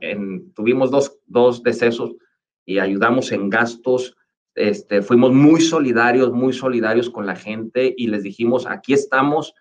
en, 0.00 0.52
tuvimos 0.52 0.90
dos, 0.90 1.18
dos 1.26 1.62
decesos 1.62 2.14
y 2.64 2.78
ayudamos 2.78 3.32
en 3.32 3.48
gastos. 3.48 4.14
Este, 4.54 5.02
fuimos 5.02 5.32
muy 5.32 5.60
solidarios, 5.60 6.32
muy 6.32 6.52
solidarios 6.52 7.10
con 7.10 7.26
la 7.26 7.36
gente 7.36 7.94
y 7.96 8.08
les 8.08 8.24
dijimos, 8.24 8.66
aquí 8.66 8.92
estamos, 8.92 9.54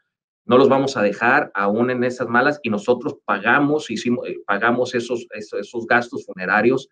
no 0.45 0.57
los 0.57 0.69
vamos 0.69 0.97
a 0.97 1.03
dejar 1.03 1.51
aún 1.53 1.91
en 1.91 2.03
esas 2.03 2.27
malas 2.27 2.59
y 2.63 2.69
nosotros 2.69 3.17
pagamos, 3.25 3.91
hicimos, 3.91 4.27
eh, 4.27 4.37
pagamos 4.45 4.95
esos, 4.95 5.27
esos, 5.31 5.85
gastos 5.85 6.25
funerarios. 6.25 6.89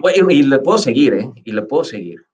Bueno, 0.00 0.30
y 0.30 0.42
le 0.42 0.58
puedo 0.58 0.78
seguir, 0.78 1.14
¿eh? 1.14 1.30
Y 1.44 1.52
le 1.52 1.62
puedo 1.62 1.84
seguir. 1.84 2.26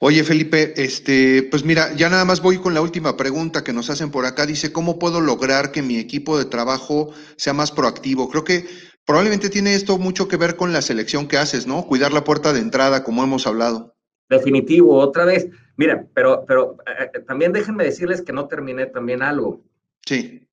Oye, 0.00 0.24
Felipe, 0.24 0.74
este, 0.76 1.42
pues 1.50 1.64
mira, 1.64 1.94
ya 1.94 2.10
nada 2.10 2.24
más 2.24 2.42
voy 2.42 2.58
con 2.58 2.74
la 2.74 2.82
última 2.82 3.16
pregunta 3.16 3.64
que 3.64 3.72
nos 3.72 3.90
hacen 3.90 4.10
por 4.10 4.26
acá. 4.26 4.44
Dice, 4.44 4.72
¿cómo 4.72 4.98
puedo 4.98 5.20
lograr 5.20 5.72
que 5.72 5.82
mi 5.82 5.98
equipo 5.98 6.36
de 6.36 6.44
trabajo 6.44 7.12
sea 7.36 7.52
más 7.52 7.70
proactivo? 7.70 8.28
Creo 8.28 8.44
que 8.44 8.66
probablemente 9.06 9.50
tiene 9.50 9.74
esto 9.74 9.98
mucho 9.98 10.28
que 10.28 10.36
ver 10.36 10.56
con 10.56 10.72
la 10.72 10.82
selección 10.82 11.28
que 11.28 11.38
haces, 11.38 11.66
¿no? 11.66 11.86
Cuidar 11.86 12.12
la 12.12 12.24
puerta 12.24 12.52
de 12.52 12.60
entrada, 12.60 13.04
como 13.04 13.22
hemos 13.22 13.46
hablado. 13.46 13.94
Definitivo, 14.28 14.98
otra 14.98 15.24
vez. 15.24 15.48
Mira, 15.76 16.06
pero, 16.14 16.44
pero 16.46 16.76
eh, 16.86 17.10
eh, 17.14 17.20
también 17.20 17.52
déjenme 17.52 17.84
decirles 17.84 18.22
que 18.22 18.32
no 18.32 18.46
terminé 18.46 18.86
también 18.86 19.22
algo. 19.22 19.62
Sí. 20.06 20.46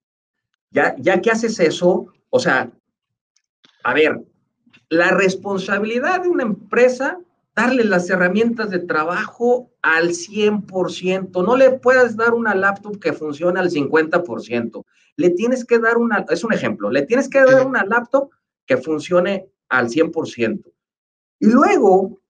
Ya, 0.71 0.95
ya 0.97 1.21
que 1.21 1.31
haces 1.31 1.59
eso, 1.59 2.07
o 2.29 2.39
sea, 2.39 2.71
a 3.83 3.93
ver, 3.93 4.21
la 4.89 5.11
responsabilidad 5.11 6.21
de 6.21 6.29
una 6.29 6.43
empresa, 6.43 7.19
darle 7.55 7.83
las 7.83 8.09
herramientas 8.09 8.69
de 8.69 8.79
trabajo 8.79 9.71
al 9.81 10.09
100%. 10.09 11.45
No 11.45 11.57
le 11.57 11.71
puedes 11.71 12.15
dar 12.15 12.33
una 12.33 12.55
laptop 12.55 12.99
que 12.99 13.13
funcione 13.13 13.59
al 13.59 13.69
50%. 13.69 14.85
Le 15.17 15.29
tienes 15.31 15.65
que 15.65 15.79
dar 15.79 15.97
una, 15.97 16.25
es 16.29 16.43
un 16.43 16.53
ejemplo, 16.53 16.89
le 16.89 17.03
tienes 17.03 17.29
que 17.29 17.41
dar 17.43 17.65
una 17.65 17.85
laptop 17.85 18.31
que 18.65 18.77
funcione 18.77 19.49
al 19.69 19.89
100%. 19.89 20.63
Y 21.39 21.47
luego, 21.47 22.21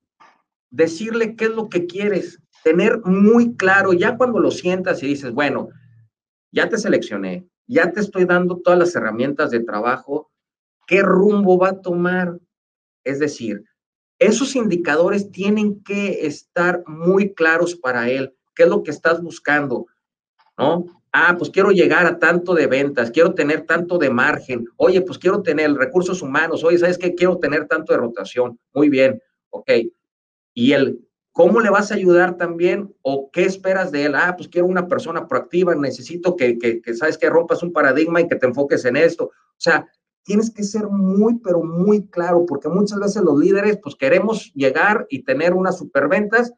decirle 0.70 1.36
qué 1.36 1.46
es 1.46 1.52
lo 1.52 1.70
que 1.70 1.86
quieres, 1.86 2.40
tener 2.64 3.02
muy 3.04 3.56
claro, 3.56 3.94
ya 3.94 4.18
cuando 4.18 4.40
lo 4.40 4.52
sientas 4.52 5.04
y 5.04 5.08
dices, 5.08 5.32
bueno, 5.32 5.70
ya 6.52 6.70
te 6.70 6.78
seleccioné, 6.78 7.48
ya 7.68 7.92
te 7.92 8.00
estoy 8.00 8.26
dando 8.26 8.58
todas 8.58 8.80
las 8.80 8.96
herramientas 8.96 9.52
de 9.52 9.62
trabajo, 9.62 10.32
¿qué 10.88 11.02
rumbo 11.02 11.58
va 11.58 11.70
a 11.70 11.82
tomar? 11.82 12.40
Es 13.04 13.20
decir, 13.20 13.64
esos 14.22 14.56
indicadores 14.56 15.32
tienen 15.32 15.84
que 15.84 16.26
estar 16.26 16.84
muy 16.88 17.34
claros 17.34 17.76
para 17.76 18.10
él. 18.10 18.34
¿Qué 18.56 18.64
es 18.64 18.70
lo 18.70 18.84
que 18.84 18.92
estás 18.92 19.22
buscando? 19.22 19.88
¿No? 20.58 20.86
Ah, 21.12 21.36
pues 21.38 21.50
quiero 21.50 21.72
llegar 21.72 22.06
a 22.06 22.20
tanto 22.20 22.54
de 22.54 22.68
ventas, 22.68 23.12
quiero 23.12 23.34
tener 23.34 23.66
tanto 23.66 23.98
de 23.98 24.10
margen. 24.10 24.66
Oye, 24.78 25.02
pues 25.02 25.18
quiero 25.18 25.42
tener 25.42 25.74
recursos 25.74 26.22
humanos. 26.22 26.64
Oye, 26.64 26.78
¿sabes 26.78 26.98
qué? 26.98 27.16
Quiero 27.16 27.38
tener 27.38 27.68
tanto 27.68 27.92
de 27.92 28.00
rotación. 28.00 28.58
Muy 28.74 28.88
bien, 28.88 29.22
ok 29.50 29.72
y 30.54 30.74
el 30.74 31.00
cómo 31.32 31.62
le 31.62 31.70
vas 31.70 31.92
a 31.92 31.96
ayudar 31.96 32.38
también 32.38 32.94
o 33.02 33.30
qué 33.32 33.44
esperas 33.44 33.92
de 33.92 34.06
él. 34.06 34.16
Ah, 34.16 34.36
pues 34.36 34.50
quiero 34.50 34.68
una 34.68 34.88
persona 34.88 35.28
proactiva, 35.28 35.74
necesito 35.76 36.36
que, 36.36 36.58
que, 36.58 36.82
que, 36.82 36.94
sabes 36.94 37.18
que 37.18 37.30
rompas 37.30 37.64
un 37.64 37.72
paradigma 37.72 38.20
y 38.22 38.28
que 38.28 38.36
te 38.36 38.48
enfoques 38.48 38.84
en 38.86 38.98
esto. 38.98 39.26
O 39.26 39.32
sea, 39.58 39.88
tienes 40.24 40.52
que 40.52 40.64
ser 40.64 40.88
muy, 40.88 41.40
pero 41.40 41.64
muy 41.64 42.08
claro, 42.08 42.46
porque 42.48 42.70
muchas 42.70 43.00
veces 43.00 43.24
los 43.24 43.38
líderes, 43.38 43.80
pues 43.82 43.96
queremos 43.96 44.52
llegar 44.54 45.06
y 45.10 45.24
tener 45.24 45.54
unas 45.54 45.78
superventas, 45.78 46.54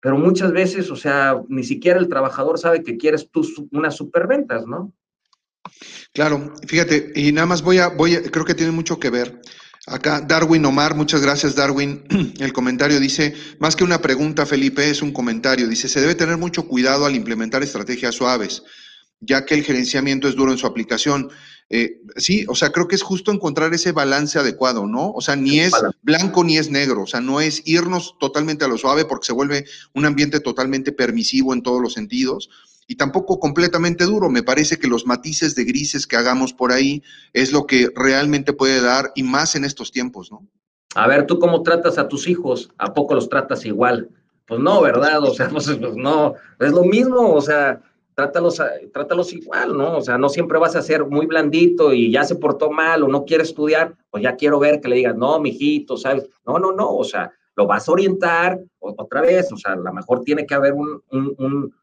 pero 0.00 0.16
muchas 0.16 0.52
veces, 0.52 0.90
o 0.90 0.96
sea, 0.96 1.42
ni 1.48 1.64
siquiera 1.64 1.98
el 1.98 2.08
trabajador 2.08 2.58
sabe 2.58 2.82
que 2.82 2.96
quieres 2.96 3.28
unas 3.70 3.96
superventas, 3.96 4.66
¿no? 4.66 4.92
Claro, 6.12 6.52
fíjate, 6.66 7.12
y 7.14 7.32
nada 7.32 7.46
más 7.46 7.62
voy 7.62 7.78
a, 7.78 7.88
voy 7.88 8.14
a, 8.14 8.22
creo 8.22 8.44
que 8.44 8.54
tiene 8.54 8.72
mucho 8.72 8.98
que 8.98 9.10
ver. 9.10 9.40
Acá 9.86 10.20
Darwin 10.20 10.64
Omar, 10.66 10.94
muchas 10.94 11.22
gracias 11.22 11.54
Darwin. 11.54 12.04
El 12.38 12.52
comentario 12.52 13.00
dice, 13.00 13.34
más 13.58 13.76
que 13.76 13.84
una 13.84 14.00
pregunta 14.00 14.46
Felipe, 14.46 14.88
es 14.88 15.02
un 15.02 15.12
comentario. 15.12 15.68
Dice, 15.68 15.88
se 15.88 16.00
debe 16.00 16.14
tener 16.14 16.36
mucho 16.36 16.66
cuidado 16.66 17.06
al 17.06 17.14
implementar 17.14 17.62
estrategias 17.62 18.14
suaves, 18.14 18.62
ya 19.20 19.44
que 19.44 19.54
el 19.54 19.62
gerenciamiento 19.62 20.28
es 20.28 20.34
duro 20.34 20.52
en 20.52 20.58
su 20.58 20.66
aplicación. 20.66 21.30
Eh, 21.68 22.00
sí, 22.16 22.44
o 22.48 22.54
sea, 22.54 22.70
creo 22.70 22.88
que 22.88 22.96
es 22.96 23.02
justo 23.02 23.30
encontrar 23.30 23.72
ese 23.72 23.92
balance 23.92 24.38
adecuado, 24.38 24.86
¿no? 24.86 25.12
O 25.12 25.20
sea, 25.20 25.36
ni 25.36 25.60
es 25.60 25.72
blanco 26.02 26.42
ni 26.42 26.58
es 26.58 26.70
negro, 26.70 27.02
o 27.02 27.06
sea, 27.06 27.20
no 27.20 27.40
es 27.40 27.62
irnos 27.64 28.16
totalmente 28.18 28.64
a 28.64 28.68
lo 28.68 28.76
suave 28.76 29.04
porque 29.04 29.26
se 29.26 29.32
vuelve 29.32 29.64
un 29.94 30.04
ambiente 30.04 30.40
totalmente 30.40 30.90
permisivo 30.90 31.54
en 31.54 31.62
todos 31.62 31.80
los 31.80 31.92
sentidos 31.92 32.50
y 32.88 32.96
tampoco 32.96 33.38
completamente 33.38 34.04
duro. 34.04 34.30
Me 34.30 34.42
parece 34.42 34.78
que 34.78 34.88
los 34.88 35.06
matices 35.06 35.54
de 35.54 35.64
grises 35.64 36.08
que 36.08 36.16
hagamos 36.16 36.52
por 36.52 36.72
ahí 36.72 37.04
es 37.32 37.52
lo 37.52 37.64
que 37.64 37.88
realmente 37.94 38.52
puede 38.52 38.80
dar 38.80 39.12
y 39.14 39.22
más 39.22 39.54
en 39.54 39.64
estos 39.64 39.92
tiempos, 39.92 40.32
¿no? 40.32 40.44
A 40.96 41.06
ver, 41.06 41.24
¿tú 41.26 41.38
cómo 41.38 41.62
tratas 41.62 41.98
a 41.98 42.08
tus 42.08 42.26
hijos? 42.26 42.70
¿A 42.78 42.92
poco 42.92 43.14
los 43.14 43.28
tratas 43.28 43.64
igual? 43.64 44.08
Pues 44.44 44.60
no, 44.60 44.82
¿verdad? 44.82 45.22
O 45.22 45.32
sea, 45.32 45.48
pues, 45.50 45.66
pues 45.66 45.94
no, 45.94 46.34
es 46.58 46.72
lo 46.72 46.82
mismo, 46.82 47.32
o 47.32 47.40
sea, 47.40 47.80
trátalos, 48.14 48.62
trátalos 48.92 49.32
igual, 49.32 49.76
¿no? 49.76 49.98
O 49.98 50.00
sea, 50.00 50.18
no 50.18 50.28
siempre 50.28 50.58
vas 50.58 50.76
a 50.76 50.82
ser 50.82 51.04
muy 51.04 51.26
blandito 51.26 51.92
y 51.92 52.10
ya 52.10 52.24
se 52.24 52.36
portó 52.36 52.70
mal 52.70 53.02
o 53.02 53.08
no 53.08 53.24
quiere 53.24 53.44
estudiar, 53.44 53.96
pues 54.10 54.22
ya 54.22 54.36
quiero 54.36 54.58
ver 54.58 54.80
que 54.80 54.88
le 54.88 54.96
digas, 54.96 55.16
no, 55.16 55.40
mijito, 55.40 55.96
¿sabes? 55.96 56.28
No, 56.46 56.58
no, 56.58 56.72
no, 56.72 56.90
o 56.94 57.04
sea, 57.04 57.32
lo 57.56 57.66
vas 57.66 57.88
a 57.88 57.92
orientar 57.92 58.60
otra 58.78 59.20
vez, 59.20 59.52
o 59.52 59.56
sea, 59.56 59.72
a 59.72 59.76
lo 59.76 59.92
mejor 59.92 60.22
tiene 60.22 60.46
que 60.46 60.54
haber 60.54 60.72
un, 60.72 61.02
un 61.10 61.74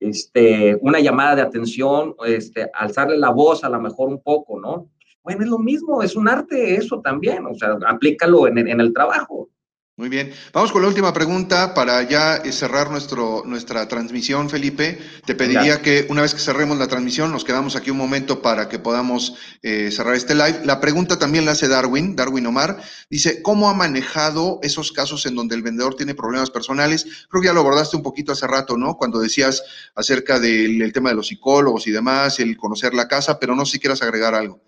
este, 0.00 0.78
una 0.82 1.00
llamada 1.00 1.36
de 1.36 1.42
atención, 1.42 2.14
este, 2.26 2.70
alzarle 2.74 3.16
la 3.16 3.30
voz 3.30 3.64
a 3.64 3.68
lo 3.68 3.80
mejor 3.80 4.08
un 4.08 4.22
poco, 4.22 4.60
¿no? 4.60 4.90
Bueno, 5.22 5.42
es 5.42 5.48
lo 5.48 5.58
mismo, 5.58 6.02
es 6.02 6.14
un 6.14 6.28
arte 6.28 6.76
eso 6.76 7.00
también, 7.00 7.46
o 7.46 7.54
sea, 7.54 7.76
aplícalo 7.86 8.46
en, 8.46 8.58
en 8.58 8.80
el 8.80 8.92
trabajo. 8.92 9.48
Muy 9.98 10.10
bien. 10.10 10.30
Vamos 10.52 10.72
con 10.72 10.82
la 10.82 10.88
última 10.88 11.14
pregunta 11.14 11.72
para 11.72 12.02
ya 12.02 12.42
cerrar 12.52 12.90
nuestro, 12.90 13.44
nuestra 13.46 13.88
transmisión, 13.88 14.50
Felipe. 14.50 14.98
Te 15.24 15.34
pediría 15.34 15.80
que 15.80 16.06
una 16.10 16.20
vez 16.20 16.34
que 16.34 16.40
cerremos 16.40 16.76
la 16.76 16.86
transmisión, 16.86 17.32
nos 17.32 17.44
quedamos 17.44 17.76
aquí 17.76 17.90
un 17.90 17.96
momento 17.96 18.42
para 18.42 18.68
que 18.68 18.78
podamos 18.78 19.36
eh, 19.62 19.90
cerrar 19.90 20.14
este 20.14 20.34
live. 20.34 20.60
La 20.66 20.80
pregunta 20.82 21.18
también 21.18 21.46
la 21.46 21.52
hace 21.52 21.66
Darwin, 21.66 22.14
Darwin 22.14 22.44
Omar. 22.44 22.78
Dice, 23.08 23.40
¿cómo 23.40 23.70
ha 23.70 23.74
manejado 23.74 24.58
esos 24.62 24.92
casos 24.92 25.24
en 25.24 25.34
donde 25.34 25.54
el 25.54 25.62
vendedor 25.62 25.94
tiene 25.94 26.14
problemas 26.14 26.50
personales? 26.50 27.26
Creo 27.30 27.40
que 27.40 27.48
ya 27.48 27.54
lo 27.54 27.60
abordaste 27.60 27.96
un 27.96 28.02
poquito 28.02 28.32
hace 28.32 28.46
rato, 28.46 28.76
¿no? 28.76 28.98
Cuando 28.98 29.18
decías 29.18 29.62
acerca 29.94 30.38
del 30.38 30.92
tema 30.92 31.08
de 31.08 31.16
los 31.16 31.28
psicólogos 31.28 31.86
y 31.86 31.90
demás, 31.90 32.38
el 32.38 32.58
conocer 32.58 32.92
la 32.92 33.08
casa, 33.08 33.38
pero 33.38 33.56
no 33.56 33.64
sé 33.64 33.72
si 33.72 33.78
quieras 33.78 34.02
agregar 34.02 34.34
algo. 34.34 34.60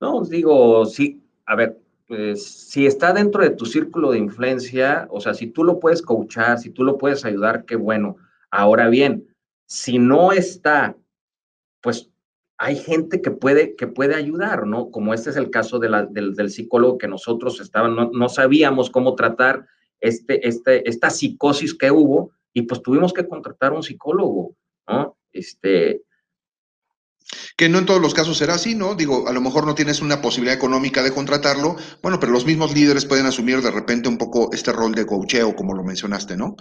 No, 0.00 0.24
digo, 0.24 0.86
sí, 0.86 1.22
a 1.44 1.54
ver, 1.54 1.78
pues, 2.10 2.44
si 2.44 2.86
está 2.86 3.12
dentro 3.12 3.44
de 3.44 3.50
tu 3.50 3.66
círculo 3.66 4.10
de 4.10 4.18
influencia, 4.18 5.06
o 5.12 5.20
sea, 5.20 5.32
si 5.32 5.46
tú 5.46 5.62
lo 5.62 5.78
puedes 5.78 6.02
coachar, 6.02 6.58
si 6.58 6.70
tú 6.70 6.82
lo 6.82 6.98
puedes 6.98 7.24
ayudar, 7.24 7.64
qué 7.64 7.76
bueno. 7.76 8.16
Ahora 8.50 8.88
bien, 8.88 9.28
si 9.66 10.00
no 10.00 10.32
está, 10.32 10.96
pues 11.80 12.10
hay 12.58 12.74
gente 12.74 13.22
que 13.22 13.30
puede, 13.30 13.76
que 13.76 13.86
puede 13.86 14.16
ayudar, 14.16 14.66
¿no? 14.66 14.90
Como 14.90 15.14
este 15.14 15.30
es 15.30 15.36
el 15.36 15.50
caso 15.50 15.78
del, 15.78 16.08
del, 16.10 16.50
psicólogo 16.50 16.98
que 16.98 17.06
nosotros 17.06 17.60
estaban, 17.60 17.94
no, 17.94 18.28
sabíamos 18.28 18.90
cómo 18.90 19.14
tratar 19.14 19.68
este, 20.00 20.48
este, 20.48 20.88
esta 20.88 21.10
psicosis 21.10 21.74
que 21.74 21.92
hubo 21.92 22.32
y 22.52 22.62
pues 22.62 22.82
tuvimos 22.82 23.12
que 23.12 23.28
contratar 23.28 23.72
un 23.72 23.84
psicólogo, 23.84 24.56
¿no? 24.88 25.16
Este, 25.30 26.02
que 27.56 27.68
no 27.68 27.78
en 27.78 27.86
todos 27.86 28.00
los 28.00 28.14
casos 28.14 28.38
será 28.38 28.54
así, 28.54 28.74
¿no? 28.74 28.94
Digo, 28.94 29.28
a 29.28 29.32
lo 29.32 29.40
mejor 29.40 29.66
no 29.66 29.74
tienes 29.74 30.00
una 30.00 30.20
posibilidad 30.20 30.56
económica 30.56 31.02
de 31.02 31.12
contratarlo, 31.12 31.76
bueno, 32.02 32.18
pero 32.18 32.32
los 32.32 32.46
mismos 32.46 32.74
líderes 32.74 33.04
pueden 33.04 33.26
asumir 33.26 33.60
de 33.60 33.70
repente 33.70 34.08
un 34.08 34.18
poco 34.18 34.50
este 34.52 34.72
rol 34.72 34.92
de 34.92 35.06
coacheo, 35.06 35.54
como 35.54 35.74
lo 35.74 35.84
mencionaste, 35.84 36.36
¿no? 36.36 36.56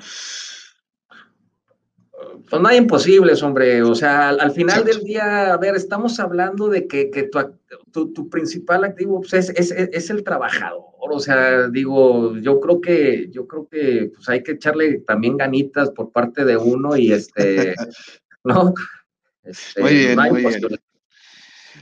Pues 2.49 2.61
no 2.61 2.67
hay 2.67 2.77
imposibles, 2.77 3.43
hombre. 3.43 3.83
O 3.83 3.93
sea, 3.93 4.29
al, 4.29 4.51
final 4.51 4.83
del 4.83 5.03
día, 5.03 5.53
a 5.53 5.57
ver, 5.57 5.75
estamos 5.75 6.19
hablando 6.19 6.67
de 6.67 6.87
que, 6.87 7.11
que 7.11 7.29
tu, 7.91 8.11
tu, 8.11 8.29
principal 8.29 8.83
activo 8.83 9.21
pues, 9.21 9.33
es, 9.33 9.49
es, 9.51 9.71
es, 9.71 10.09
el 10.09 10.23
trabajador. 10.23 10.83
O 10.99 11.19
sea, 11.19 11.69
digo, 11.69 12.35
yo 12.37 12.59
creo 12.59 12.81
que, 12.81 13.29
yo 13.31 13.47
creo 13.47 13.67
que 13.69 14.11
pues, 14.15 14.27
hay 14.29 14.41
que 14.41 14.53
echarle 14.53 14.99
también 14.99 15.37
ganitas 15.37 15.91
por 15.91 16.11
parte 16.11 16.43
de 16.43 16.57
uno 16.57 16.97
y 16.97 17.11
este, 17.11 17.75
¿no? 18.43 18.73
Este, 19.49 19.81
muy 19.81 19.93
bien, 19.93 20.19
muy 20.31 20.41
bien. 20.41 20.61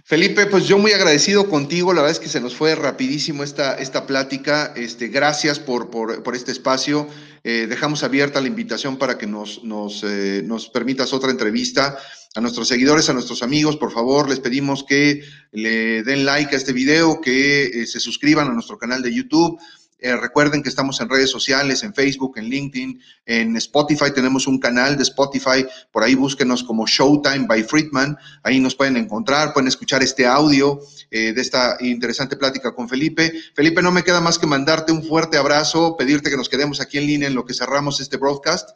Felipe, 0.06 0.46
pues 0.46 0.66
yo 0.68 0.78
muy 0.78 0.94
agradecido 0.94 1.50
contigo, 1.50 1.94
la 1.94 2.02
verdad 2.02 2.16
es 2.16 2.22
que 2.22 2.30
se 2.30 2.40
nos 2.40 2.56
fue 2.56 2.76
rapidísimo 2.76 3.44
esta, 3.44 3.76
esta 3.76 4.08
plática, 4.08 4.74
este, 4.76 5.10
gracias 5.10 5.60
por, 5.60 5.90
por, 5.90 6.24
por 6.24 6.34
este 6.34 6.54
espacio, 6.54 7.10
eh, 7.44 7.68
dejamos 7.68 8.04
abierta 8.04 8.40
la 8.40 8.48
invitación 8.48 8.98
para 8.98 9.18
que 9.18 9.28
nos, 9.28 9.66
nos, 9.66 10.04
eh, 10.06 10.44
nos 10.46 10.70
permitas 10.70 11.14
otra 11.14 11.32
entrevista. 11.32 11.98
A 12.36 12.42
nuestros 12.42 12.68
seguidores, 12.68 13.10
a 13.10 13.14
nuestros 13.14 13.42
amigos, 13.42 13.78
por 13.78 13.92
favor, 13.92 14.30
les 14.30 14.40
pedimos 14.40 14.84
que 14.84 15.24
le 15.52 16.04
den 16.04 16.24
like 16.24 16.54
a 16.54 16.58
este 16.58 16.72
video, 16.72 17.20
que 17.20 17.63
eh, 17.65 17.88
se 17.88 18.00
suscriban 18.00 18.48
a 18.48 18.54
nuestro 18.54 18.78
canal 18.78 19.02
de 19.02 19.13
YouTube, 19.13 19.60
eh, 20.00 20.15
recuerden 20.15 20.62
que 20.62 20.69
estamos 20.69 21.02
en 21.02 21.10
redes 21.10 21.31
sociales, 21.31 21.81
en 21.83 21.93
Facebook, 21.93 22.37
en 22.37 22.45
LinkedIn, 22.45 23.02
en 23.25 23.56
Spotify. 23.58 24.12
Tenemos 24.13 24.45
un 24.45 24.60
canal 24.60 24.95
de 24.95 25.04
Spotify. 25.04 25.65
Por 25.91 26.04
ahí 26.04 26.13
búsquenos 26.13 26.63
como 26.63 26.85
Showtime 26.85 27.48
by 27.48 27.63
Friedman. 27.63 28.15
Ahí 28.43 28.60
nos 28.60 28.75
pueden 28.75 28.95
encontrar, 28.98 29.54
pueden 29.54 29.67
escuchar 29.67 30.04
este 30.04 30.27
audio 30.27 30.79
eh, 31.10 31.33
de 31.33 31.41
esta 31.41 31.77
interesante 31.79 32.35
plática 32.35 32.75
con 32.75 32.87
Felipe. 32.87 33.33
Felipe, 33.56 33.81
no 33.81 33.91
me 33.91 34.04
queda 34.04 34.21
más 34.21 34.37
que 34.37 34.45
mandarte 34.45 34.91
un 34.91 35.04
fuerte 35.04 35.37
abrazo, 35.37 35.98
pedirte 35.98 36.29
que 36.29 36.37
nos 36.37 36.50
quedemos 36.50 36.79
aquí 36.79 37.00
en 37.00 37.08
línea 37.08 37.27
en 37.27 37.35
lo 37.35 37.45
que 37.45 37.56
cerramos 37.56 38.00
este 38.00 38.17
broadcast. 38.17 38.69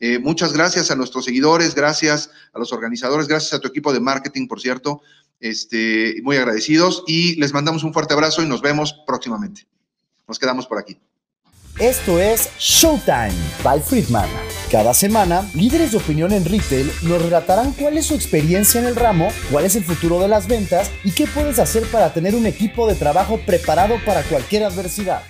Eh, 0.00 0.20
muchas 0.20 0.52
gracias 0.52 0.92
a 0.92 0.96
nuestros 0.96 1.24
seguidores, 1.24 1.74
gracias 1.74 2.30
a 2.52 2.58
los 2.60 2.72
organizadores, 2.72 3.26
gracias 3.26 3.54
a 3.54 3.58
tu 3.58 3.66
equipo 3.66 3.92
de 3.92 3.98
marketing, 3.98 4.46
por 4.46 4.60
cierto. 4.60 5.02
Este, 5.40 6.20
muy 6.22 6.36
agradecidos 6.36 7.04
y 7.06 7.36
les 7.36 7.52
mandamos 7.52 7.84
un 7.84 7.92
fuerte 7.92 8.14
abrazo 8.14 8.42
y 8.42 8.46
nos 8.46 8.60
vemos 8.60 8.94
próximamente. 9.06 9.66
Nos 10.28 10.38
quedamos 10.38 10.66
por 10.66 10.78
aquí. 10.78 11.00
Esto 11.80 12.18
es 12.18 12.50
Showtime 12.58 13.32
by 13.62 13.80
Friedman. 13.80 14.28
Cada 14.70 14.92
semana, 14.92 15.48
líderes 15.54 15.92
de 15.92 15.98
opinión 15.98 16.32
en 16.32 16.44
retail 16.44 16.90
nos 17.02 17.22
relatarán 17.22 17.72
cuál 17.72 17.96
es 17.96 18.06
su 18.06 18.14
experiencia 18.14 18.80
en 18.80 18.86
el 18.86 18.96
ramo, 18.96 19.28
cuál 19.50 19.64
es 19.64 19.76
el 19.76 19.84
futuro 19.84 20.20
de 20.20 20.28
las 20.28 20.48
ventas 20.48 20.90
y 21.04 21.12
qué 21.12 21.26
puedes 21.26 21.58
hacer 21.58 21.84
para 21.90 22.12
tener 22.12 22.34
un 22.34 22.46
equipo 22.46 22.86
de 22.86 22.96
trabajo 22.96 23.40
preparado 23.46 23.94
para 24.04 24.22
cualquier 24.24 24.64
adversidad. 24.64 25.22